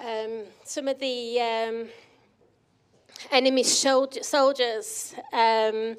Um, 0.02 0.44
some 0.64 0.88
of 0.88 1.00
the 1.00 1.40
um, 1.40 1.88
enemy 3.32 3.64
soldiers, 3.64 5.14
um, 5.32 5.96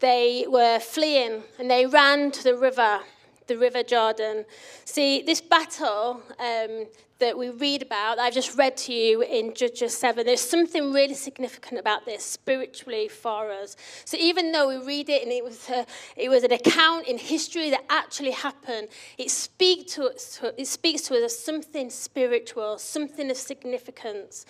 they 0.00 0.44
were 0.48 0.78
fleeing 0.78 1.42
and 1.58 1.70
they 1.70 1.86
ran 1.86 2.30
to 2.30 2.42
the 2.42 2.56
river 2.56 3.00
the 3.46 3.58
River 3.58 3.82
Jordan. 3.82 4.44
See, 4.84 5.22
this 5.22 5.40
battle 5.40 6.22
um, 6.38 6.86
that 7.24 7.38
we 7.38 7.48
read 7.48 7.80
about, 7.80 8.18
I've 8.18 8.34
just 8.34 8.56
read 8.56 8.76
to 8.78 8.92
you 8.92 9.22
in 9.22 9.54
Judges 9.54 9.96
7, 9.96 10.26
there's 10.26 10.42
something 10.42 10.92
really 10.92 11.14
significant 11.14 11.80
about 11.80 12.04
this 12.04 12.22
spiritually 12.22 13.08
for 13.08 13.50
us. 13.50 13.76
So 14.04 14.18
even 14.20 14.52
though 14.52 14.68
we 14.68 14.76
read 14.84 15.08
it 15.08 15.22
and 15.22 15.32
it 15.32 15.42
was, 15.42 15.70
a, 15.70 15.86
it 16.16 16.28
was 16.28 16.44
an 16.44 16.52
account 16.52 17.08
in 17.08 17.16
history 17.16 17.70
that 17.70 17.84
actually 17.88 18.32
happened, 18.32 18.88
it, 19.16 19.30
speak 19.30 19.88
to 19.92 20.04
it 20.06 20.66
speaks 20.66 21.02
to 21.02 21.14
us 21.14 21.22
as 21.24 21.38
something 21.38 21.88
spiritual, 21.88 22.76
something 22.78 23.30
of 23.30 23.36
significance. 23.38 24.44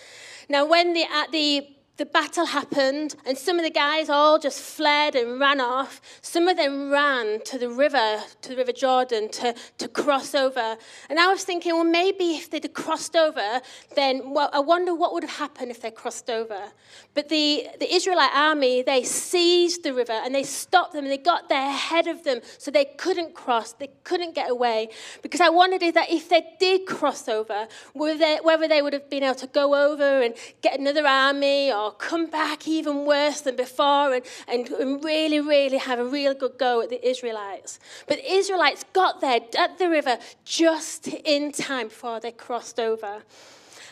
Now, 0.49 0.67
when 0.67 0.95
the, 0.95 1.05
at 1.05 1.31
the 1.31 1.69
the 1.97 2.07
battle 2.07 2.47
happened, 2.47 3.15
and 3.25 3.39
some 3.39 3.57
of 3.57 3.65
the 3.65 3.71
guys 3.71 4.09
all 4.09 4.39
just 4.39 4.61
fled 4.61 5.15
and 5.15 5.39
ran 5.39 5.61
off. 5.61 6.01
Some 6.23 6.49
of 6.49 6.57
them 6.57 6.91
ran 6.91 7.41
to 7.45 7.57
the 7.57 7.69
river, 7.69 8.21
to 8.43 8.49
the 8.49 8.57
River 8.57 8.73
Jordan, 8.73 9.29
to, 9.31 9.55
to 9.79 9.87
cross 9.89 10.35
over. 10.35 10.77
And 11.09 11.21
I 11.21 11.29
was 11.29 11.45
thinking, 11.45 11.73
well, 11.75 11.85
maybe 11.85 12.35
if 12.35 12.51
they'd 12.51 12.75
crossed 12.75 13.15
over, 13.15 13.61
then 13.95 14.33
well, 14.33 14.51
I 14.53 14.59
wonder 14.59 14.93
what 14.93 15.13
would 15.13 15.23
have 15.23 15.37
happened 15.37 15.71
if 15.71 15.83
they 15.83 15.93
crossed 15.93 16.29
over. 16.31 16.73
But 17.15 17.29
the, 17.29 17.69
the 17.79 17.95
Israelite 17.95 18.35
army, 18.35 18.83
they 18.83 19.05
seized 19.05 19.85
the 19.85 19.95
river 19.95 20.13
and 20.13 20.35
they 20.35 20.43
stopped 20.43 20.95
them 20.95 21.05
and 21.05 21.13
they 21.13 21.19
got 21.19 21.49
there 21.49 21.69
ahead 21.69 22.09
of 22.09 22.25
them 22.25 22.41
so 22.59 22.73
they 22.73 22.87
couldn't 22.87 23.35
cross, 23.35 23.73
they 23.73 23.91
couldn't 24.03 24.35
get 24.35 24.51
away. 24.51 24.89
Because 25.23 25.41
I 25.41 25.49
wondered 25.49 25.83
that 25.95 26.11
if 26.11 26.29
they 26.29 26.43
did 26.59 26.87
cross 26.87 27.29
over, 27.29 27.69
whether 27.93 28.67
they 28.67 28.83
would 28.83 28.93
have 28.93 29.09
been 29.09 29.23
able 29.23 29.35
to 29.37 29.47
go 29.47 29.93
over 29.93 30.23
and 30.23 30.35
get 30.61 30.81
another 30.81 31.07
army 31.07 31.73
or 31.73 31.84
come 31.93 32.31
back 32.31 32.67
even 32.69 33.07
worse 33.07 33.41
than 33.41 33.57
before 33.57 34.15
and, 34.15 34.25
and, 34.49 34.69
and 34.69 35.05
really, 35.05 35.41
really 35.41 35.79
have 35.79 35.99
a 35.99 36.05
real 36.05 36.35
good 36.35 36.59
go 36.59 36.81
at 36.81 36.91
the 36.91 37.07
Israelites. 37.07 37.79
But 38.07 38.19
the 38.19 38.33
Israelites 38.33 38.85
got 38.93 39.21
there 39.21 39.41
at 39.59 39.79
the 39.79 39.89
river 39.89 40.19
just 40.45 41.09
in 41.09 41.53
time 41.53 41.89
before 41.89 42.21
they 42.21 42.33
crossed 42.33 42.79
over. 42.81 43.23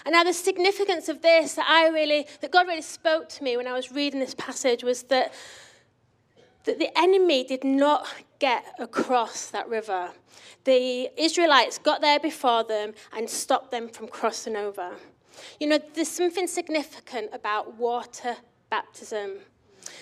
And 0.05 0.15
now 0.15 0.25
the 0.25 0.33
significance 0.33 1.09
of 1.09 1.23
this 1.23 1.55
that 1.55 1.67
I 1.69 1.89
really, 1.89 2.27
that 2.41 2.51
God 2.51 2.67
really 2.67 2.83
spoke 2.83 3.29
to 3.31 3.45
me 3.45 3.57
when 3.57 3.67
I 3.67 3.73
was 3.73 3.93
reading 3.93 4.21
this 4.21 4.35
passage 4.35 4.83
was 4.83 5.05
that, 5.05 5.33
that 6.65 6.79
the 6.79 6.91
enemy 6.99 7.45
did 7.45 7.63
not 7.63 8.07
get 8.39 8.65
across 8.79 9.47
that 9.51 9.69
river. 9.69 10.11
The 10.65 11.11
Israelites 11.17 11.79
got 11.79 12.01
there 12.01 12.19
before 12.19 12.65
them 12.65 12.95
and 13.17 13.29
stopped 13.29 13.71
them 13.71 13.89
from 13.89 14.09
crossing 14.09 14.57
over. 14.57 14.97
You 15.61 15.69
know, 15.69 15.79
there's 15.95 16.09
something 16.09 16.47
significant 16.47 17.31
about 17.33 17.77
water 17.77 18.37
baptism. 18.71 19.33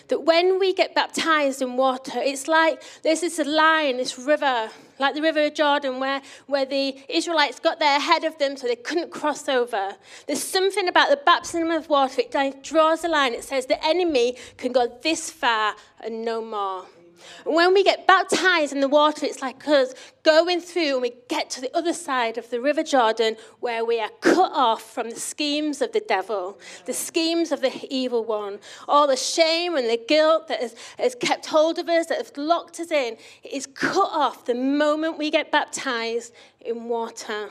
That 0.08 0.20
when 0.20 0.58
we 0.58 0.74
get 0.74 0.94
baptized 0.94 1.62
in 1.62 1.76
water, 1.76 2.20
it's 2.20 2.48
like 2.48 2.82
there's 3.02 3.22
this 3.22 3.38
line, 3.38 3.96
this 3.96 4.18
river, 4.18 4.70
like 4.98 5.14
the 5.14 5.22
river 5.22 5.48
Jordan, 5.50 6.00
where, 6.00 6.20
where 6.46 6.66
the 6.66 6.96
Israelites 7.08 7.60
got 7.60 7.78
there 7.78 7.96
ahead 7.96 8.24
of 8.24 8.36
them 8.38 8.56
so 8.56 8.66
they 8.66 8.76
couldn't 8.76 9.10
cross 9.10 9.48
over. 9.48 9.96
There's 10.26 10.42
something 10.42 10.88
about 10.88 11.08
the 11.08 11.16
baptism 11.16 11.70
of 11.70 11.88
water, 11.88 12.22
it 12.22 12.62
draws 12.62 13.04
a 13.04 13.08
line. 13.08 13.32
It 13.32 13.44
says 13.44 13.66
the 13.66 13.84
enemy 13.84 14.36
can 14.56 14.72
go 14.72 14.98
this 15.02 15.30
far 15.30 15.74
and 16.02 16.24
no 16.24 16.44
more. 16.44 16.86
When 17.44 17.74
we 17.74 17.82
get 17.82 18.06
baptized 18.06 18.72
in 18.72 18.80
the 18.80 18.88
water, 18.88 19.26
it's 19.26 19.42
like 19.42 19.66
us 19.68 19.94
going 20.22 20.60
through 20.60 20.94
and 20.94 21.02
we 21.02 21.12
get 21.28 21.50
to 21.50 21.60
the 21.60 21.74
other 21.76 21.92
side 21.92 22.38
of 22.38 22.50
the 22.50 22.60
River 22.60 22.82
Jordan 22.82 23.36
where 23.60 23.84
we 23.84 24.00
are 24.00 24.10
cut 24.20 24.52
off 24.52 24.82
from 24.82 25.10
the 25.10 25.20
schemes 25.20 25.80
of 25.80 25.92
the 25.92 26.00
devil, 26.00 26.58
the 26.86 26.92
schemes 26.92 27.52
of 27.52 27.60
the 27.60 27.86
evil 27.90 28.24
one, 28.24 28.58
all 28.88 29.06
the 29.06 29.16
shame 29.16 29.76
and 29.76 29.88
the 29.88 30.00
guilt 30.08 30.48
that 30.48 30.60
has, 30.60 30.74
has 30.98 31.14
kept 31.14 31.46
hold 31.46 31.78
of 31.78 31.88
us, 31.88 32.06
that 32.06 32.18
has 32.18 32.36
locked 32.36 32.80
us 32.80 32.90
in, 32.90 33.16
is 33.42 33.66
cut 33.66 34.10
off 34.12 34.44
the 34.44 34.54
moment 34.54 35.18
we 35.18 35.30
get 35.30 35.50
baptized 35.50 36.32
in 36.60 36.84
water. 36.84 37.50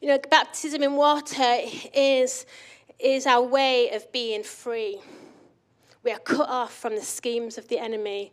You 0.00 0.08
know, 0.08 0.18
baptism 0.30 0.82
in 0.82 0.96
water 0.96 1.56
is, 1.94 2.44
is 2.98 3.26
our 3.26 3.40
way 3.40 3.88
of 3.90 4.12
being 4.12 4.42
free. 4.42 5.00
We 6.04 6.12
are 6.12 6.18
cut 6.18 6.48
off 6.48 6.74
from 6.74 6.94
the 6.94 7.02
schemes 7.02 7.56
of 7.56 7.68
the 7.68 7.78
enemy. 7.78 8.32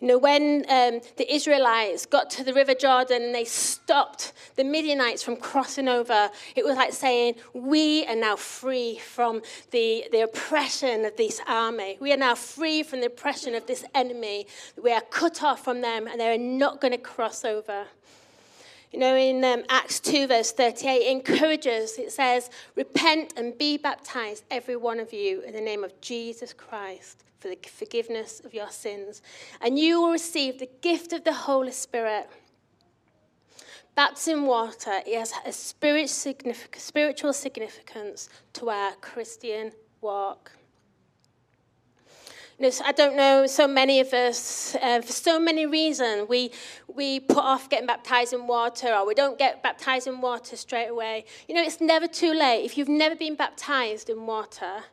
You 0.00 0.08
know, 0.08 0.16
when 0.16 0.64
um, 0.70 1.02
the 1.18 1.30
Israelites 1.30 2.06
got 2.06 2.30
to 2.30 2.44
the 2.44 2.54
River 2.54 2.72
Jordan 2.72 3.22
and 3.22 3.34
they 3.34 3.44
stopped 3.44 4.32
the 4.56 4.64
Midianites 4.64 5.22
from 5.22 5.36
crossing 5.36 5.88
over, 5.88 6.30
it 6.56 6.64
was 6.64 6.76
like 6.78 6.94
saying, 6.94 7.34
We 7.52 8.06
are 8.06 8.16
now 8.16 8.36
free 8.36 8.98
from 8.98 9.42
the, 9.72 10.06
the 10.10 10.22
oppression 10.22 11.04
of 11.04 11.18
this 11.18 11.42
army. 11.46 11.98
We 12.00 12.14
are 12.14 12.16
now 12.16 12.34
free 12.34 12.82
from 12.82 13.00
the 13.00 13.08
oppression 13.08 13.54
of 13.54 13.66
this 13.66 13.84
enemy. 13.94 14.46
We 14.82 14.90
are 14.90 15.02
cut 15.02 15.42
off 15.42 15.62
from 15.62 15.82
them 15.82 16.06
and 16.06 16.18
they 16.18 16.32
are 16.34 16.38
not 16.38 16.80
going 16.80 16.92
to 16.92 16.98
cross 16.98 17.44
over. 17.44 17.84
You 18.90 18.98
know, 18.98 19.14
in 19.14 19.44
um, 19.44 19.62
Acts 19.68 20.00
2, 20.00 20.26
verse 20.26 20.50
38, 20.50 20.90
it 20.90 21.10
encourages, 21.10 21.96
it 21.96 22.10
says, 22.10 22.50
Repent 22.74 23.34
and 23.36 23.56
be 23.56 23.76
baptized, 23.76 24.42
every 24.50 24.74
one 24.74 24.98
of 24.98 25.12
you, 25.12 25.42
in 25.42 25.52
the 25.52 25.60
name 25.60 25.84
of 25.84 26.00
Jesus 26.00 26.52
Christ, 26.52 27.22
for 27.38 27.48
the 27.48 27.58
forgiveness 27.68 28.40
of 28.44 28.52
your 28.52 28.70
sins. 28.70 29.22
And 29.60 29.78
you 29.78 30.00
will 30.00 30.10
receive 30.10 30.58
the 30.58 30.68
gift 30.80 31.12
of 31.12 31.22
the 31.22 31.32
Holy 31.32 31.70
Spirit. 31.70 32.28
Baptism 33.94 34.46
water 34.46 35.02
has 35.06 35.34
a 35.46 35.52
spiritual 35.52 37.32
significance 37.32 38.28
to 38.54 38.70
our 38.70 38.92
Christian 39.00 39.70
walk. 40.00 40.50
I 42.62 42.92
don't 42.92 43.16
know, 43.16 43.46
so 43.46 43.66
many 43.66 44.00
of 44.00 44.12
us, 44.12 44.76
uh, 44.82 45.00
for 45.00 45.12
so 45.12 45.40
many 45.40 45.64
reasons, 45.64 46.28
we, 46.28 46.50
we 46.94 47.18
put 47.18 47.38
off 47.38 47.70
getting 47.70 47.86
baptized 47.86 48.34
in 48.34 48.46
water 48.46 48.92
or 48.92 49.06
we 49.06 49.14
don't 49.14 49.38
get 49.38 49.62
baptized 49.62 50.06
in 50.06 50.20
water 50.20 50.56
straight 50.56 50.88
away. 50.88 51.24
You 51.48 51.54
know, 51.54 51.62
it's 51.62 51.80
never 51.80 52.06
too 52.06 52.34
late. 52.34 52.66
If 52.66 52.76
you've 52.76 52.88
never 52.88 53.16
been 53.16 53.34
baptized 53.34 54.10
in 54.10 54.26
water, 54.26 54.84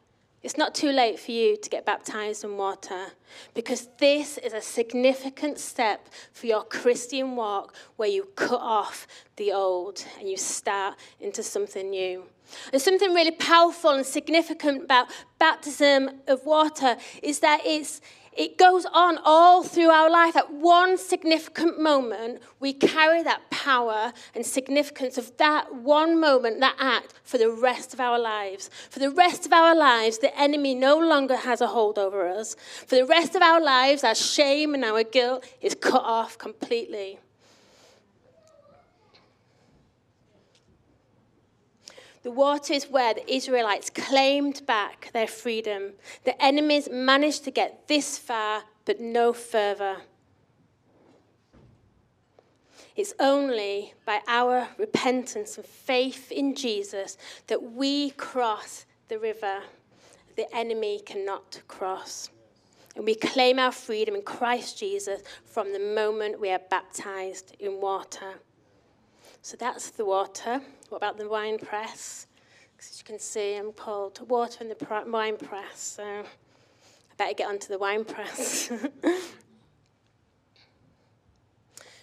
it's 0.48 0.58
not 0.58 0.74
too 0.74 0.94
late 0.94 1.20
for 1.20 1.32
you 1.32 1.58
to 1.58 1.70
get 1.70 1.86
baptized 1.86 2.46
in 2.46 2.56
water 2.56 3.08
because 3.54 3.90
this 3.98 4.38
is 4.38 4.54
a 4.54 4.62
significant 4.62 5.60
step 5.60 6.08
for 6.32 6.48
your 6.48 6.64
Christian 6.64 7.36
walk 7.36 7.76
where 7.98 8.08
you 8.08 8.30
cut 8.38 8.62
off 8.62 9.08
the 9.36 9.52
old 9.52 10.06
and 10.18 10.30
you 10.30 10.38
start 10.38 10.96
into 11.20 11.44
something 11.44 11.90
new. 11.90 12.24
And 12.72 12.82
something 12.82 13.14
really 13.14 13.32
powerful 13.32 13.90
and 13.90 14.06
significant 14.06 14.86
about 14.86 15.08
baptism 15.38 16.12
of 16.28 16.46
water 16.46 16.96
is 17.22 17.42
that 17.42 17.60
it's, 17.66 18.00
it 18.38 18.58
goes 18.58 18.86
on 18.93 19.17
all 19.26 19.63
through 19.63 19.89
our 19.89 20.10
life. 20.10 20.36
At 20.36 20.54
one 20.54 20.97
significant 20.97 21.82
moment, 21.82 22.41
we 22.60 22.71
carry 22.71 23.23
that 23.23 23.50
power 23.50 24.13
and 24.36 24.45
significance 24.45 25.17
of 25.17 25.36
that 25.38 25.73
one 25.73 26.19
moment, 26.19 26.60
that 26.60 26.76
act, 26.80 27.13
for 27.23 27.38
the 27.38 27.50
rest 27.50 27.93
of 27.93 28.00
our 28.00 28.19
lives. 28.19 28.69
For 28.89 29.00
the 29.00 29.10
rest 29.10 29.45
of 29.45 29.54
our 29.54 29.76
lives, 29.76 30.19
the 30.19 30.38
enemy 30.39 30.76
no 30.76 30.97
longer 30.97 31.36
has 31.36 31.62
a 31.62 31.67
hold 31.67 31.97
over 31.97 32.28
us. 32.28 32.56
For 32.86 32.95
the 32.95 33.06
rest 33.06 33.36
of 33.36 33.41
our 33.41 33.60
lives, 33.60 34.04
our 34.04 34.15
shame 34.15 34.73
and 34.73 34.86
our 34.86 35.04
guilt 35.04 35.43
is 35.62 35.76
cut 35.76 36.04
off 36.04 36.38
completely. 36.38 37.19
The 42.28 42.34
water 42.34 42.74
is 42.74 42.90
where 42.90 43.13
the 43.13 43.34
Israelites 43.34 43.90
claimed 43.90 44.66
back 44.66 45.12
their 45.13 45.28
freedom. 45.28 45.94
The 46.26 46.44
enemies 46.44 46.90
managed 46.92 47.46
to 47.46 47.52
get 47.52 47.88
this 47.88 48.18
far, 48.18 48.63
but 48.84 49.00
no 49.00 49.32
further. 49.32 50.02
It's 52.98 53.13
only 53.18 53.94
by 54.06 54.20
our 54.28 54.68
repentance 54.78 55.56
and 55.56 55.66
faith 55.66 56.30
in 56.30 56.54
Jesus 56.54 57.18
that 57.48 57.63
we 57.63 58.10
cross 58.10 58.86
the 59.08 59.20
river 59.20 59.62
the 60.36 60.54
enemy 60.54 61.00
cannot 61.06 61.62
cross. 61.70 62.30
And 62.98 63.06
we 63.06 63.16
claim 63.16 63.58
our 63.58 63.72
freedom 63.72 64.16
in 64.16 64.24
Christ 64.24 64.78
Jesus 64.78 65.22
from 65.46 65.72
the 65.72 65.80
moment 65.80 66.42
we 66.42 66.52
are 66.52 66.60
baptized 66.70 67.56
in 67.58 67.80
water. 67.80 68.42
So 69.41 69.58
that's 69.58 69.91
the 69.91 70.06
water. 70.06 70.62
What 70.89 70.97
about 70.97 71.17
the 71.17 71.30
wine 71.30 71.58
press? 71.58 72.28
As 72.80 73.00
you 73.00 73.04
can 73.06 73.19
see, 73.19 73.56
I'm 73.56 73.71
poured 73.71 74.19
water 74.28 74.63
in 74.63 74.69
the 74.69 75.06
wine 75.08 75.38
press, 75.38 75.80
so 75.80 76.04
I 76.04 76.23
better 77.17 77.34
get 77.34 77.50
onto 77.50 77.67
the 77.67 77.80
wine 77.80 78.06
press. 78.06 78.71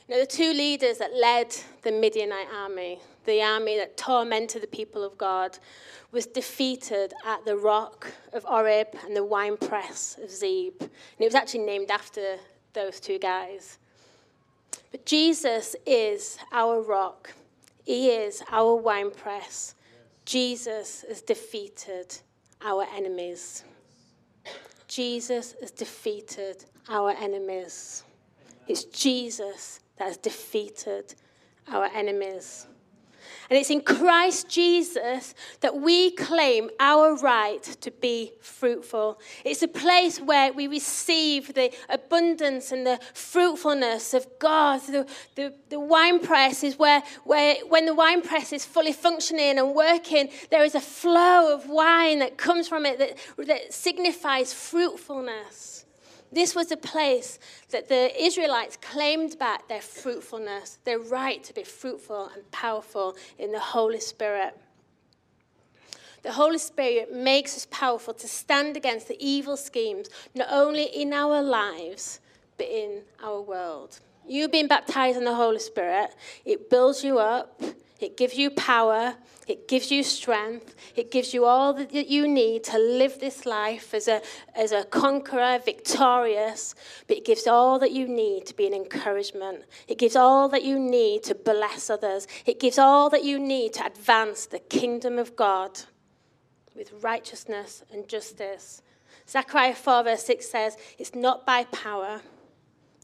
You 0.07 0.17
know, 0.17 0.21
the 0.21 0.27
two 0.27 0.53
leaders 0.53 0.99
that 0.99 1.15
led 1.15 1.57
the 1.81 1.91
Midianite 1.91 2.49
army, 2.55 2.99
the 3.25 3.41
army 3.41 3.79
that 3.79 3.97
tormented 3.97 4.63
the 4.63 4.67
people 4.67 5.03
of 5.03 5.17
God, 5.17 5.59
was 6.13 6.27
defeated 6.27 7.15
at 7.25 7.47
the 7.47 7.57
rock 7.57 8.13
of 8.35 8.45
Oreb 8.45 8.89
and 9.07 9.17
the 9.17 9.25
wine 9.25 9.57
press 9.57 10.19
of 10.23 10.31
Zeb. 10.31 10.75
And 10.79 10.91
it 11.19 11.25
was 11.25 11.35
actually 11.35 11.65
named 11.65 11.91
after 11.91 12.37
those 12.75 13.01
two 13.01 13.19
guys. 13.19 13.79
But 14.95 15.07
Jesus 15.07 15.75
is 15.85 16.39
our 16.53 16.81
rock. 16.81 17.33
He 17.85 18.11
is 18.11 18.45
our 18.49 18.77
winepress. 18.77 19.75
Jesus 20.25 21.05
has 21.09 21.21
defeated 21.21 22.17
our 22.63 22.87
enemies. 22.95 23.65
Jesus 24.87 25.57
has 25.61 25.73
defeated 25.73 26.65
our 26.89 27.11
enemies. 27.11 28.05
It's 28.69 28.85
Jesus 28.85 29.81
that 29.97 30.05
has 30.05 30.17
defeated 30.17 31.17
our 31.67 31.87
enemies. 31.87 32.69
And 33.51 33.59
it's 33.59 33.71
in 33.71 33.83
Christ 33.83 34.49
Jesus 34.49 35.35
that 35.61 35.77
we 35.77 36.13
claim 36.13 36.71
our 36.81 37.17
right 37.17 37.63
to 37.63 37.91
be 37.91 38.33
fruitful. 38.41 39.21
It's 39.45 39.63
a 39.63 39.69
place 39.69 40.21
where 40.21 40.53
we 40.53 40.67
receive 40.67 41.53
the 41.55 41.73
abundance 41.89 42.73
and 42.73 42.87
the 42.87 42.99
fruitfulness 43.13 44.15
of 44.15 44.27
God. 44.39 44.81
The, 44.83 45.07
the, 45.35 45.55
the 45.69 45.81
wine 45.81 46.21
press 46.21 46.65
is 46.65 46.79
where, 46.79 47.03
where, 47.25 47.57
when 47.69 47.87
the 47.87 47.95
wine 47.95 48.23
press 48.23 48.53
is 48.53 48.65
fully 48.65 48.93
functioning 48.93 49.59
and 49.59 49.75
working, 49.75 50.31
there 50.51 50.65
is 50.65 50.75
a 50.75 50.81
flow 50.81 51.55
of 51.55 51.69
wine 51.69 52.21
that 52.21 52.39
comes 52.39 52.69
from 52.69 52.87
it 52.87 52.99
that, 52.99 53.19
that 53.47 53.73
signifies 53.73 54.53
fruitfulness. 54.55 55.84
This 56.35 56.57
was 56.57 56.73
a 56.73 56.77
place 56.77 57.39
that 57.71 57.89
the 57.89 58.11
Israelites 58.21 58.77
claimed 58.81 59.39
back 59.39 59.69
their 59.69 59.81
fruitfulness, 59.81 60.79
their 60.83 60.99
right 60.99 61.43
to 61.45 61.55
be 61.55 61.63
fruitful 61.63 62.29
and 62.35 62.51
powerful 62.51 63.15
in 63.39 63.53
the 63.53 63.61
Holy 63.61 64.01
Spirit. 64.01 64.59
The 66.25 66.33
Holy 66.33 66.59
Spirit 66.59 67.15
makes 67.15 67.57
us 67.57 67.69
powerful 67.71 68.15
to 68.15 68.27
stand 68.27 68.77
against 68.77 69.07
the 69.07 69.17
evil 69.25 69.57
schemes, 69.57 70.09
not 70.35 70.49
only 70.51 70.85
in 70.85 71.13
our 71.13 71.41
lives, 71.41 72.19
but 72.57 72.67
in 72.67 73.03
our 73.23 73.41
world. 73.41 74.01
You 74.27 74.49
being 74.49 74.67
baptized 74.67 75.17
in 75.17 75.25
the 75.25 75.35
Holy 75.35 75.61
Spirit, 75.61 76.17
it 76.45 76.69
builds 76.69 77.05
you 77.05 77.21
up, 77.21 77.63
it 78.01 78.17
gives 78.17 78.35
you 78.35 78.51
power, 78.51 79.15
it 79.47 79.69
gives 79.69 79.91
you 79.91 80.03
strength, 80.03 80.75
it 80.97 81.13
gives 81.13 81.33
you 81.33 81.45
all 81.45 81.73
that 81.75 81.93
you 81.93 82.27
need 82.27 82.65
to 82.65 82.79
live 82.79 83.21
this 83.21 83.47
life 83.47 83.95
as 83.95 84.09
a, 84.09 84.21
as 84.55 84.73
a 84.73 84.85
conqueror, 84.85 85.61
victorious, 85.65 86.75
but 87.07 87.19
it 87.19 87.25
gives 87.25 87.47
all 87.47 87.79
that 87.79 87.93
you 87.93 88.09
need 88.09 88.47
to 88.47 88.57
be 88.57 88.67
an 88.67 88.75
encouragement. 88.75 89.65
It 89.87 89.99
gives 89.99 90.17
all 90.17 90.49
that 90.49 90.65
you 90.65 90.79
need 90.79 91.23
to 91.25 91.37
bless 91.37 91.89
others. 91.89 92.27
It 92.47 92.59
gives 92.59 92.79
all 92.79 93.11
that 93.11 93.23
you 93.23 93.39
need 93.39 93.75
to 93.75 93.87
advance 93.87 94.47
the 94.47 94.59
kingdom 94.59 95.19
of 95.19 95.37
God 95.37 95.83
with 96.75 96.93
righteousness 97.05 97.85
and 97.93 98.09
justice. 98.09 98.83
Zechariah 99.29 99.75
4, 99.77 100.03
verse 100.03 100.25
6 100.25 100.51
says, 100.51 100.77
It's 100.99 101.15
not 101.15 101.47
by 101.47 101.65
power 101.65 102.23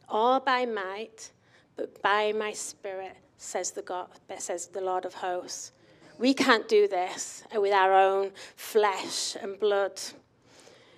or 0.08 0.40
by 0.40 0.66
might, 0.66 1.30
but 1.76 2.02
by 2.02 2.32
my 2.32 2.52
spirit 2.52 3.16
says 3.40 3.70
the, 3.70 3.82
God, 3.82 4.08
says 4.38 4.66
the 4.66 4.82
Lord 4.82 5.04
of 5.06 5.14
hosts. 5.14 5.72
We 6.18 6.34
can't 6.34 6.68
do 6.68 6.86
this 6.86 7.42
with 7.54 7.72
our 7.72 7.94
own 7.94 8.32
flesh 8.54 9.34
and 9.40 9.58
blood. 9.58 9.98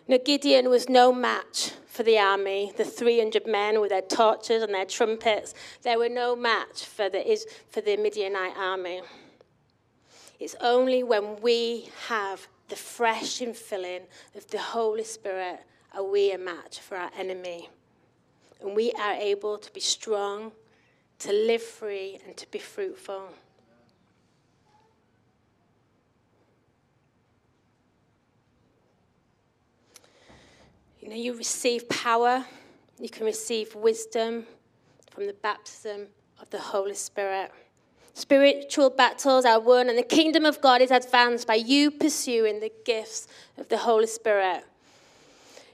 Now, 0.09 0.19
Gideon 0.23 0.69
was 0.69 0.89
no 0.89 1.13
match 1.13 1.71
for 1.87 2.03
the 2.03 2.19
army, 2.19 2.73
the 2.77 2.85
300 2.85 3.47
men 3.47 3.81
with 3.81 3.91
their 3.91 4.03
torches 4.03 4.65
and 4.65 4.75
their 4.75 4.85
trumpets. 4.85 5.55
They 5.83 5.97
were 5.97 6.09
no 6.09 6.35
match 6.35 6.85
for 6.85 7.09
the, 7.09 7.47
for 7.71 7.81
the 7.81 7.97
Midianite 7.97 8.57
army. 8.57 9.03
It's 10.41 10.57
only 10.61 11.05
when 11.05 11.41
we 11.41 11.91
have 12.09 12.49
the 12.69 12.77
fresh 12.77 13.39
infilling 13.39 14.03
of 14.35 14.49
the 14.49 14.59
Holy 14.59 15.05
Spirit 15.05 15.61
are 15.95 16.03
we 16.03 16.33
a 16.33 16.39
match 16.39 16.81
for 16.81 16.97
our 16.97 17.11
enemy. 17.17 17.69
And 18.61 18.75
we 18.75 18.91
are 18.93 19.13
able 19.13 19.59
to 19.59 19.73
be 19.73 19.81
strong 19.81 20.51
to 21.23 21.33
live 21.33 21.63
free 21.63 22.19
and 22.27 22.37
to 22.37 22.51
be 22.51 22.59
fruitful. 22.59 23.29
You 31.01 31.09
know, 31.09 31.15
you 31.15 31.35
receive 31.35 31.89
power, 31.89 32.45
you 33.01 33.09
can 33.09 33.25
receive 33.25 33.75
wisdom 33.75 34.47
from 35.11 35.27
the 35.27 35.33
baptism 35.33 36.09
of 36.41 36.51
the 36.51 36.59
Holy 36.59 36.95
Spirit. 36.95 37.53
Spiritual 38.15 38.91
battles 38.91 39.45
are 39.45 39.61
won, 39.61 39.89
and 39.89 39.97
the 39.97 40.03
kingdom 40.03 40.45
of 40.45 40.61
God 40.61 40.83
is 40.83 40.91
advanced 40.91 41.47
by 41.47 41.55
you 41.55 41.91
pursuing 41.91 42.59
the 42.59 42.73
gifts 42.85 43.29
of 43.57 43.69
the 43.69 43.79
Holy 43.79 44.07
Spirit. 44.07 44.65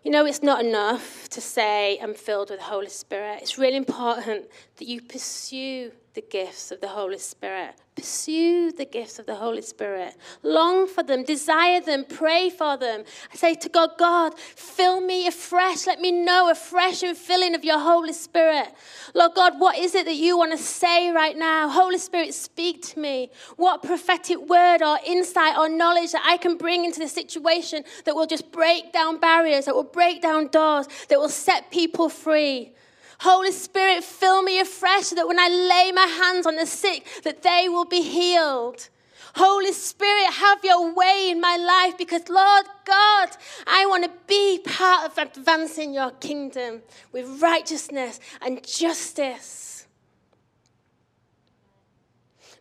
You 0.09 0.13
know, 0.13 0.25
it's 0.25 0.43
not 0.43 0.65
enough 0.65 1.29
to 1.29 1.41
say, 1.43 1.99
I'm 2.01 2.15
filled 2.15 2.49
with 2.49 2.61
the 2.61 2.65
Holy 2.65 2.89
Spirit. 2.89 3.41
It's 3.43 3.59
really 3.59 3.77
important 3.77 4.47
that 4.79 4.89
you 4.89 5.03
pursue 5.03 5.93
the 6.15 6.21
gifts 6.23 6.71
of 6.71 6.81
the 6.81 6.89
Holy 6.89 7.19
Spirit. 7.19 7.75
Pursue 7.95 8.71
the 8.73 8.85
gifts 8.85 9.19
of 9.19 9.27
the 9.27 9.35
Holy 9.35 9.61
Spirit. 9.61 10.15
Long 10.43 10.87
for 10.87 11.03
them, 11.03 11.25
desire 11.25 11.81
them, 11.81 12.05
pray 12.09 12.49
for 12.49 12.77
them. 12.77 13.05
I 13.33 13.37
say 13.37 13.55
to 13.57 13.69
God, 13.69 13.91
God, 13.99 14.39
fill 14.39 15.01
me 15.01 15.27
afresh. 15.27 15.87
Let 15.87 16.01
me 16.01 16.13
know 16.13 16.51
a 16.51 16.55
fresh 16.55 17.03
and 17.03 17.17
filling 17.17 17.55
of 17.55 17.65
your 17.65 17.79
Holy 17.79 18.13
Spirit. 18.13 18.69
Lord 19.15 19.35
God, 19.35 19.59
what 19.59 19.79
is 19.79 19.95
it 19.95 20.07
that 20.07 20.15
you 20.15 20.39
want 20.39 20.53
to 20.53 20.59
say 20.59 21.11
right 21.11 21.37
now? 21.37 21.69
Holy 21.69 21.99
Spirit, 21.99 22.35
speak 22.35 22.83
to 22.83 23.01
me. 23.01 23.31
What 23.57 23.83
prophetic 23.83 24.39
word 24.49 24.81
or 24.81 24.99
insight 25.05 25.59
or 25.59 25.69
knowledge 25.69 26.13
that 26.13 26.23
I 26.25 26.37
can 26.37 26.57
bring 26.57 26.85
into 26.85 27.01
the 27.01 27.09
situation 27.09 27.85
that 28.05 28.15
will 28.15 28.27
just 28.27 28.53
break 28.53 28.93
down 28.93 29.19
barriers, 29.19 29.65
that 29.65 29.75
will 29.75 29.83
break 29.83 30.23
down 30.23 30.49
doors, 30.49 30.87
that 31.09 31.19
will 31.19 31.29
set 31.29 31.71
people 31.71 32.09
free. 32.09 32.75
Holy 33.21 33.51
Spirit, 33.51 34.05
fill 34.05 34.43
me 34.43 34.61
afresh 34.61 35.07
so 35.07 35.17
that 35.17 35.27
when 35.27 35.39
I 35.39 35.49
lay 35.49 35.93
my 35.93 36.07
hands 36.07 36.47
on 36.47 36.57
the 36.57 36.67
sick, 36.67 37.07
that 37.25 37.43
they 37.43 37.69
will 37.69 37.85
be 37.85 38.03
healed. 38.03 38.89
Holy 39.35 39.73
Spirit, 39.73 40.33
have 40.33 40.65
your 40.65 40.93
way 40.93 41.29
in 41.31 41.41
my 41.41 41.57
life 41.57 41.97
because, 41.99 42.29
Lord 42.29 42.67
God, 42.85 43.29
I 43.67 43.87
want 43.87 44.05
to 44.05 44.11
be 44.27 44.61
part 44.65 45.07
of 45.07 45.19
advancing 45.19 45.93
your 45.93 46.11
kingdom 46.13 46.83
with 47.13 47.41
righteousness 47.41 48.19
and 48.41 48.67
justice. 48.67 49.87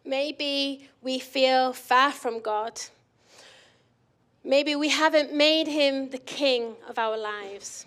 Maybe 0.03 0.87
we 1.01 1.19
feel 1.19 1.73
far 1.73 2.11
from 2.11 2.41
God. 2.41 2.79
Maybe 4.43 4.75
we 4.75 4.89
haven't 4.89 5.33
made 5.33 5.67
him 5.67 6.09
the 6.09 6.19
king 6.19 6.75
of 6.87 6.99
our 6.99 7.17
lives 7.17 7.86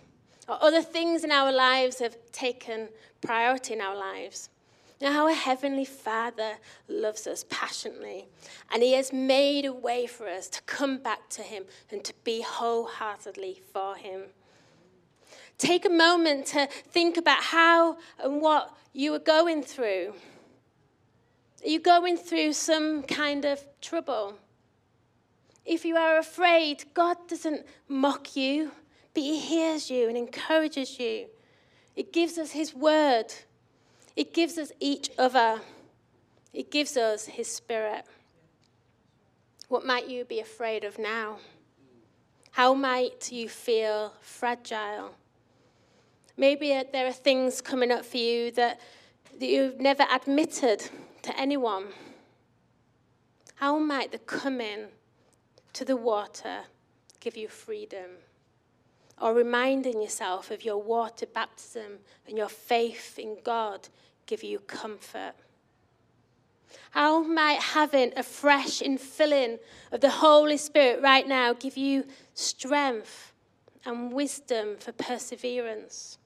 or 0.50 0.60
other 0.60 0.82
things 0.82 1.22
in 1.22 1.30
our 1.30 1.52
lives 1.52 2.00
have 2.00 2.16
taken 2.32 2.88
priority 3.20 3.72
in 3.74 3.80
our 3.80 3.96
lives. 3.96 4.48
Now, 5.00 5.28
our 5.28 5.32
Heavenly 5.32 5.84
Father 5.84 6.54
loves 6.88 7.28
us 7.28 7.44
passionately, 7.48 8.26
and 8.72 8.82
He 8.82 8.92
has 8.94 9.12
made 9.12 9.64
a 9.64 9.72
way 9.72 10.08
for 10.08 10.28
us 10.28 10.48
to 10.48 10.62
come 10.62 10.98
back 10.98 11.30
to 11.30 11.42
Him 11.42 11.64
and 11.90 12.02
to 12.02 12.12
be 12.24 12.42
wholeheartedly 12.42 13.62
for 13.72 13.94
Him. 13.94 14.22
Take 15.56 15.86
a 15.86 15.90
moment 15.90 16.46
to 16.46 16.66
think 16.66 17.16
about 17.16 17.44
how 17.44 17.98
and 18.18 18.42
what 18.42 18.76
you 18.92 19.14
are 19.14 19.20
going 19.20 19.62
through. 19.62 20.14
Are 21.64 21.68
you 21.68 21.78
going 21.78 22.16
through 22.16 22.54
some 22.54 23.04
kind 23.04 23.44
of 23.44 23.64
trouble? 23.80 24.34
If 25.64 25.84
you 25.84 25.96
are 25.96 26.18
afraid, 26.18 26.84
God 26.92 27.16
doesn't 27.28 27.64
mock 27.88 28.34
you 28.34 28.72
but 29.14 29.22
He 29.22 29.38
hears 29.38 29.90
you 29.90 30.08
and 30.08 30.16
encourages 30.16 30.98
you. 30.98 31.26
It 31.96 32.12
gives 32.12 32.38
us 32.38 32.52
His 32.52 32.74
word, 32.74 33.26
it 34.16 34.32
gives 34.32 34.58
us 34.58 34.72
each 34.80 35.10
other, 35.18 35.60
it 36.52 36.70
gives 36.70 36.96
us 36.96 37.26
His 37.26 37.48
Spirit. 37.48 38.04
What 39.68 39.86
might 39.86 40.08
you 40.08 40.24
be 40.24 40.40
afraid 40.40 40.82
of 40.82 40.98
now? 40.98 41.38
How 42.50 42.74
might 42.74 43.30
you 43.30 43.48
feel 43.48 44.14
fragile? 44.20 45.14
Maybe 46.36 46.72
uh, 46.72 46.84
there 46.92 47.06
are 47.06 47.12
things 47.12 47.60
coming 47.60 47.92
up 47.92 48.04
for 48.04 48.16
you 48.16 48.50
that, 48.52 48.80
that 49.38 49.46
you've 49.46 49.78
never 49.78 50.04
admitted 50.10 50.90
to 51.22 51.38
anyone. 51.38 51.86
How 53.56 53.78
might 53.78 54.10
the 54.10 54.18
coming 54.18 54.86
to 55.74 55.84
the 55.84 55.96
water 55.96 56.62
give 57.20 57.36
you 57.36 57.46
freedom? 57.46 58.10
Or 59.20 59.34
reminding 59.34 60.00
yourself 60.00 60.50
of 60.50 60.64
your 60.64 60.78
water 60.78 61.26
baptism 61.26 61.98
and 62.26 62.38
your 62.38 62.48
faith 62.48 63.18
in 63.18 63.36
God 63.44 63.88
give 64.26 64.42
you 64.42 64.60
comfort? 64.60 65.34
How 66.90 67.22
might 67.22 67.60
having 67.60 68.12
a 68.16 68.22
fresh 68.22 68.80
infilling 68.80 69.58
of 69.92 70.00
the 70.00 70.10
Holy 70.10 70.56
Spirit 70.56 71.02
right 71.02 71.26
now 71.26 71.52
give 71.52 71.76
you 71.76 72.04
strength 72.34 73.32
and 73.84 74.12
wisdom 74.12 74.76
for 74.78 74.92
perseverance? 74.92 76.18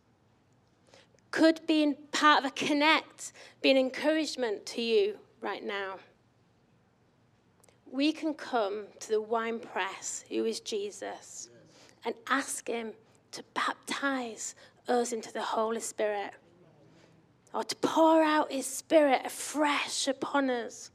Could 1.31 1.67
being 1.67 1.97
part 2.13 2.45
of 2.45 2.51
a 2.51 2.55
connect 2.55 3.33
be 3.61 3.71
an 3.71 3.77
encouragement 3.77 4.67
to 4.67 4.83
you 4.83 5.19
right 5.41 5.65
now? 5.65 5.97
We 7.91 8.13
can 8.13 8.35
come 8.35 8.85
to 9.01 9.09
the 9.09 9.21
wine 9.21 9.59
press, 9.59 10.25
who 10.29 10.45
is 10.45 10.61
Jesus 10.61 11.49
and 12.05 12.15
ask 12.29 12.69
Him 12.69 12.93
to 13.33 13.43
baptize 13.55 14.55
us 14.89 15.13
into 15.13 15.33
the 15.33 15.43
Holy 15.43 15.81
Spirit 15.81 16.33
or 17.53 17.65
to 17.65 17.77
pour 17.77 18.23
out 18.23 18.53
His 18.53 18.67
Spirit 18.67 19.23
afresh 19.25 20.09
upon 20.09 20.51
us. 20.51 20.91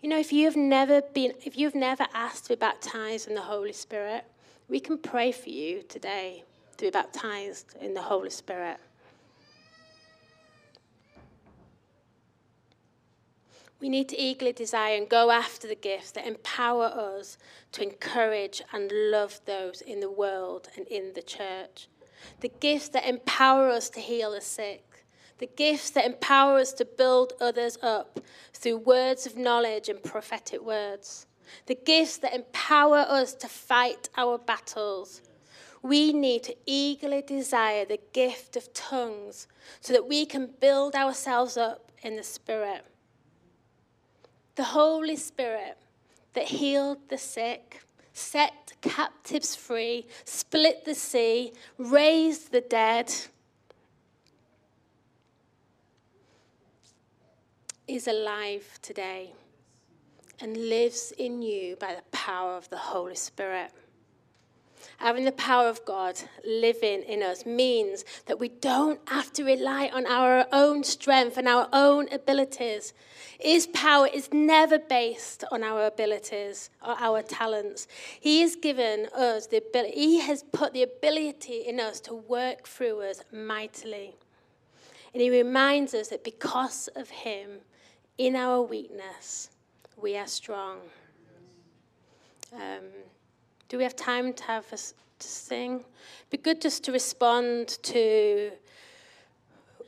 You 0.00 0.08
know, 0.08 0.18
if 0.18 0.32
you've 0.32 0.56
never 0.56 1.02
been, 1.02 1.32
if 1.44 1.58
you've 1.58 1.74
never 1.74 2.06
asked 2.14 2.44
to 2.44 2.50
be 2.50 2.56
baptized 2.56 3.28
in 3.28 3.34
the 3.34 3.42
Holy 3.42 3.72
Spirit, 3.72 4.24
we 4.68 4.80
can 4.80 4.96
pray 4.96 5.32
for 5.32 5.50
you 5.50 5.82
today 5.82 6.44
to 6.78 6.86
be 6.86 6.90
baptized 6.90 7.74
in 7.80 7.92
the 7.92 8.02
Holy 8.02 8.30
Spirit. 8.30 8.78
We 13.80 13.88
need 13.88 14.10
to 14.10 14.20
eagerly 14.20 14.52
desire 14.52 14.96
and 14.96 15.08
go 15.08 15.30
after 15.30 15.66
the 15.66 15.74
gifts 15.74 16.10
that 16.12 16.26
empower 16.26 16.84
us 16.84 17.38
to 17.72 17.82
encourage 17.82 18.60
and 18.74 18.92
love 18.92 19.40
those 19.46 19.80
in 19.80 20.00
the 20.00 20.10
world 20.10 20.68
and 20.76 20.86
in 20.88 21.14
the 21.14 21.22
church. 21.22 21.88
The 22.40 22.50
gifts 22.60 22.90
that 22.90 23.08
empower 23.08 23.70
us 23.70 23.88
to 23.90 24.00
heal 24.00 24.32
the 24.32 24.42
sick. 24.42 25.06
The 25.38 25.46
gifts 25.46 25.88
that 25.90 26.04
empower 26.04 26.58
us 26.58 26.74
to 26.74 26.84
build 26.84 27.32
others 27.40 27.78
up 27.80 28.20
through 28.52 28.76
words 28.78 29.24
of 29.24 29.38
knowledge 29.38 29.88
and 29.88 30.02
prophetic 30.02 30.60
words. 30.60 31.26
The 31.64 31.74
gifts 31.74 32.18
that 32.18 32.34
empower 32.34 32.98
us 32.98 33.32
to 33.36 33.48
fight 33.48 34.10
our 34.18 34.36
battles. 34.36 35.22
We 35.82 36.12
need 36.12 36.42
to 36.42 36.56
eagerly 36.66 37.22
desire 37.22 37.86
the 37.86 38.00
gift 38.12 38.56
of 38.56 38.74
tongues 38.74 39.48
so 39.80 39.94
that 39.94 40.06
we 40.06 40.26
can 40.26 40.50
build 40.60 40.94
ourselves 40.94 41.56
up 41.56 41.90
in 42.02 42.16
the 42.16 42.22
Spirit 42.22 42.84
the 44.60 44.64
Holy 44.64 45.16
Spirit 45.16 45.78
that 46.34 46.44
healed 46.44 46.98
the 47.08 47.16
sick, 47.16 47.80
set 48.12 48.74
captives 48.82 49.56
free, 49.56 50.06
split 50.26 50.84
the 50.84 50.94
sea, 50.94 51.54
raised 51.78 52.52
the 52.52 52.60
dead, 52.60 53.10
is 57.88 58.06
alive 58.06 58.78
today 58.82 59.32
and 60.40 60.54
lives 60.58 61.14
in 61.16 61.40
you 61.40 61.74
by 61.76 61.94
the 61.94 62.04
power 62.12 62.52
of 62.52 62.68
the 62.68 62.76
Holy 62.76 63.14
Spirit. 63.14 63.70
Having 65.00 65.24
the 65.24 65.32
power 65.32 65.66
of 65.66 65.82
God 65.86 66.20
living 66.46 67.02
in 67.04 67.22
us 67.22 67.46
means 67.46 68.04
that 68.26 68.38
we 68.38 68.50
don't 68.50 69.00
have 69.08 69.32
to 69.32 69.44
rely 69.44 69.90
on 69.94 70.04
our 70.04 70.44
own 70.52 70.84
strength 70.84 71.38
and 71.38 71.48
our 71.48 71.70
own 71.72 72.06
abilities. 72.12 72.92
His 73.38 73.66
power 73.68 74.08
is 74.12 74.28
never 74.30 74.78
based 74.78 75.42
on 75.50 75.64
our 75.64 75.86
abilities 75.86 76.68
or 76.86 76.96
our 76.98 77.22
talents. 77.22 77.88
He 78.20 78.42
has 78.42 78.56
given 78.56 79.06
us 79.16 79.46
the 79.46 79.56
ability, 79.56 79.94
He 79.94 80.20
has 80.20 80.42
put 80.52 80.74
the 80.74 80.82
ability 80.82 81.64
in 81.66 81.80
us 81.80 81.98
to 82.00 82.12
work 82.12 82.68
through 82.68 83.00
us 83.00 83.22
mightily. 83.32 84.16
And 85.14 85.22
He 85.22 85.30
reminds 85.30 85.94
us 85.94 86.08
that 86.08 86.24
because 86.24 86.88
of 86.94 87.08
Him, 87.08 87.60
in 88.18 88.36
our 88.36 88.60
weakness, 88.60 89.48
we 89.96 90.18
are 90.18 90.26
strong. 90.26 90.80
Um, 92.52 92.84
do 93.70 93.78
we 93.78 93.84
have 93.84 93.94
time 93.94 94.32
to 94.32 94.44
have 94.44 94.68
to 94.68 94.78
sing? 95.20 95.84
Be 96.28 96.36
good 96.36 96.60
just 96.60 96.82
to 96.84 96.92
respond 96.92 97.78
to 97.84 98.50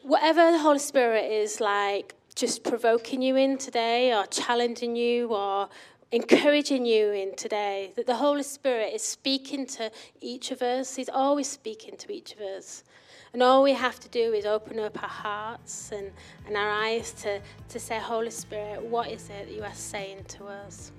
whatever 0.03 0.53
the 0.53 0.59
Holy 0.61 0.79
Spirit 0.79 1.31
is 1.31 1.61
like, 1.61 2.15
just 2.37 2.63
provoking 2.63 3.21
you 3.21 3.35
in 3.35 3.59
today, 3.59 4.15
or 4.15 4.25
challenging 4.27 4.95
you, 4.95 5.35
or 5.35 5.69
encouraging 6.13 6.87
you 6.87 7.11
in 7.11 7.35
today. 7.35 7.93
That 7.97 8.07
the 8.07 8.15
Holy 8.15 8.45
Spirit 8.45 8.93
is 8.95 9.03
speaking 9.03 9.67
to 9.67 9.91
each 10.21 10.53
of 10.53 10.63
us. 10.63 10.95
He's 10.95 11.09
always 11.09 11.49
speaking 11.49 11.97
to 11.97 12.13
each 12.13 12.35
of 12.35 12.41
us. 12.41 12.85
And 13.33 13.43
all 13.43 13.65
we 13.65 13.73
have 13.73 13.99
to 13.99 14.09
do 14.09 14.33
is 14.33 14.47
open 14.47 14.79
up 14.79 15.03
our 15.03 15.09
hearts 15.09 15.91
and, 15.91 16.13
and 16.47 16.57
our 16.57 16.71
eyes 16.71 17.13
to, 17.23 17.41
to 17.71 17.81
say, 17.81 17.99
Holy 17.99 18.31
Spirit, 18.31 18.81
what 18.81 19.11
is 19.11 19.29
it 19.29 19.49
that 19.49 19.53
you 19.53 19.65
are 19.65 19.75
saying 19.75 20.25
to 20.29 20.47
us? 20.47 20.93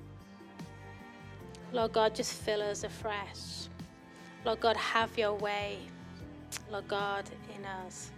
Lord 1.74 1.92
God, 1.94 2.14
just 2.14 2.34
fill 2.34 2.62
us 2.62 2.84
afresh. 2.84 3.68
Lord 4.46 4.60
God, 4.60 4.78
have 4.78 5.18
your 5.18 5.34
way. 5.34 5.80
Lord 6.72 6.88
God, 6.88 7.28
in 7.56 7.66
us. 7.66 8.12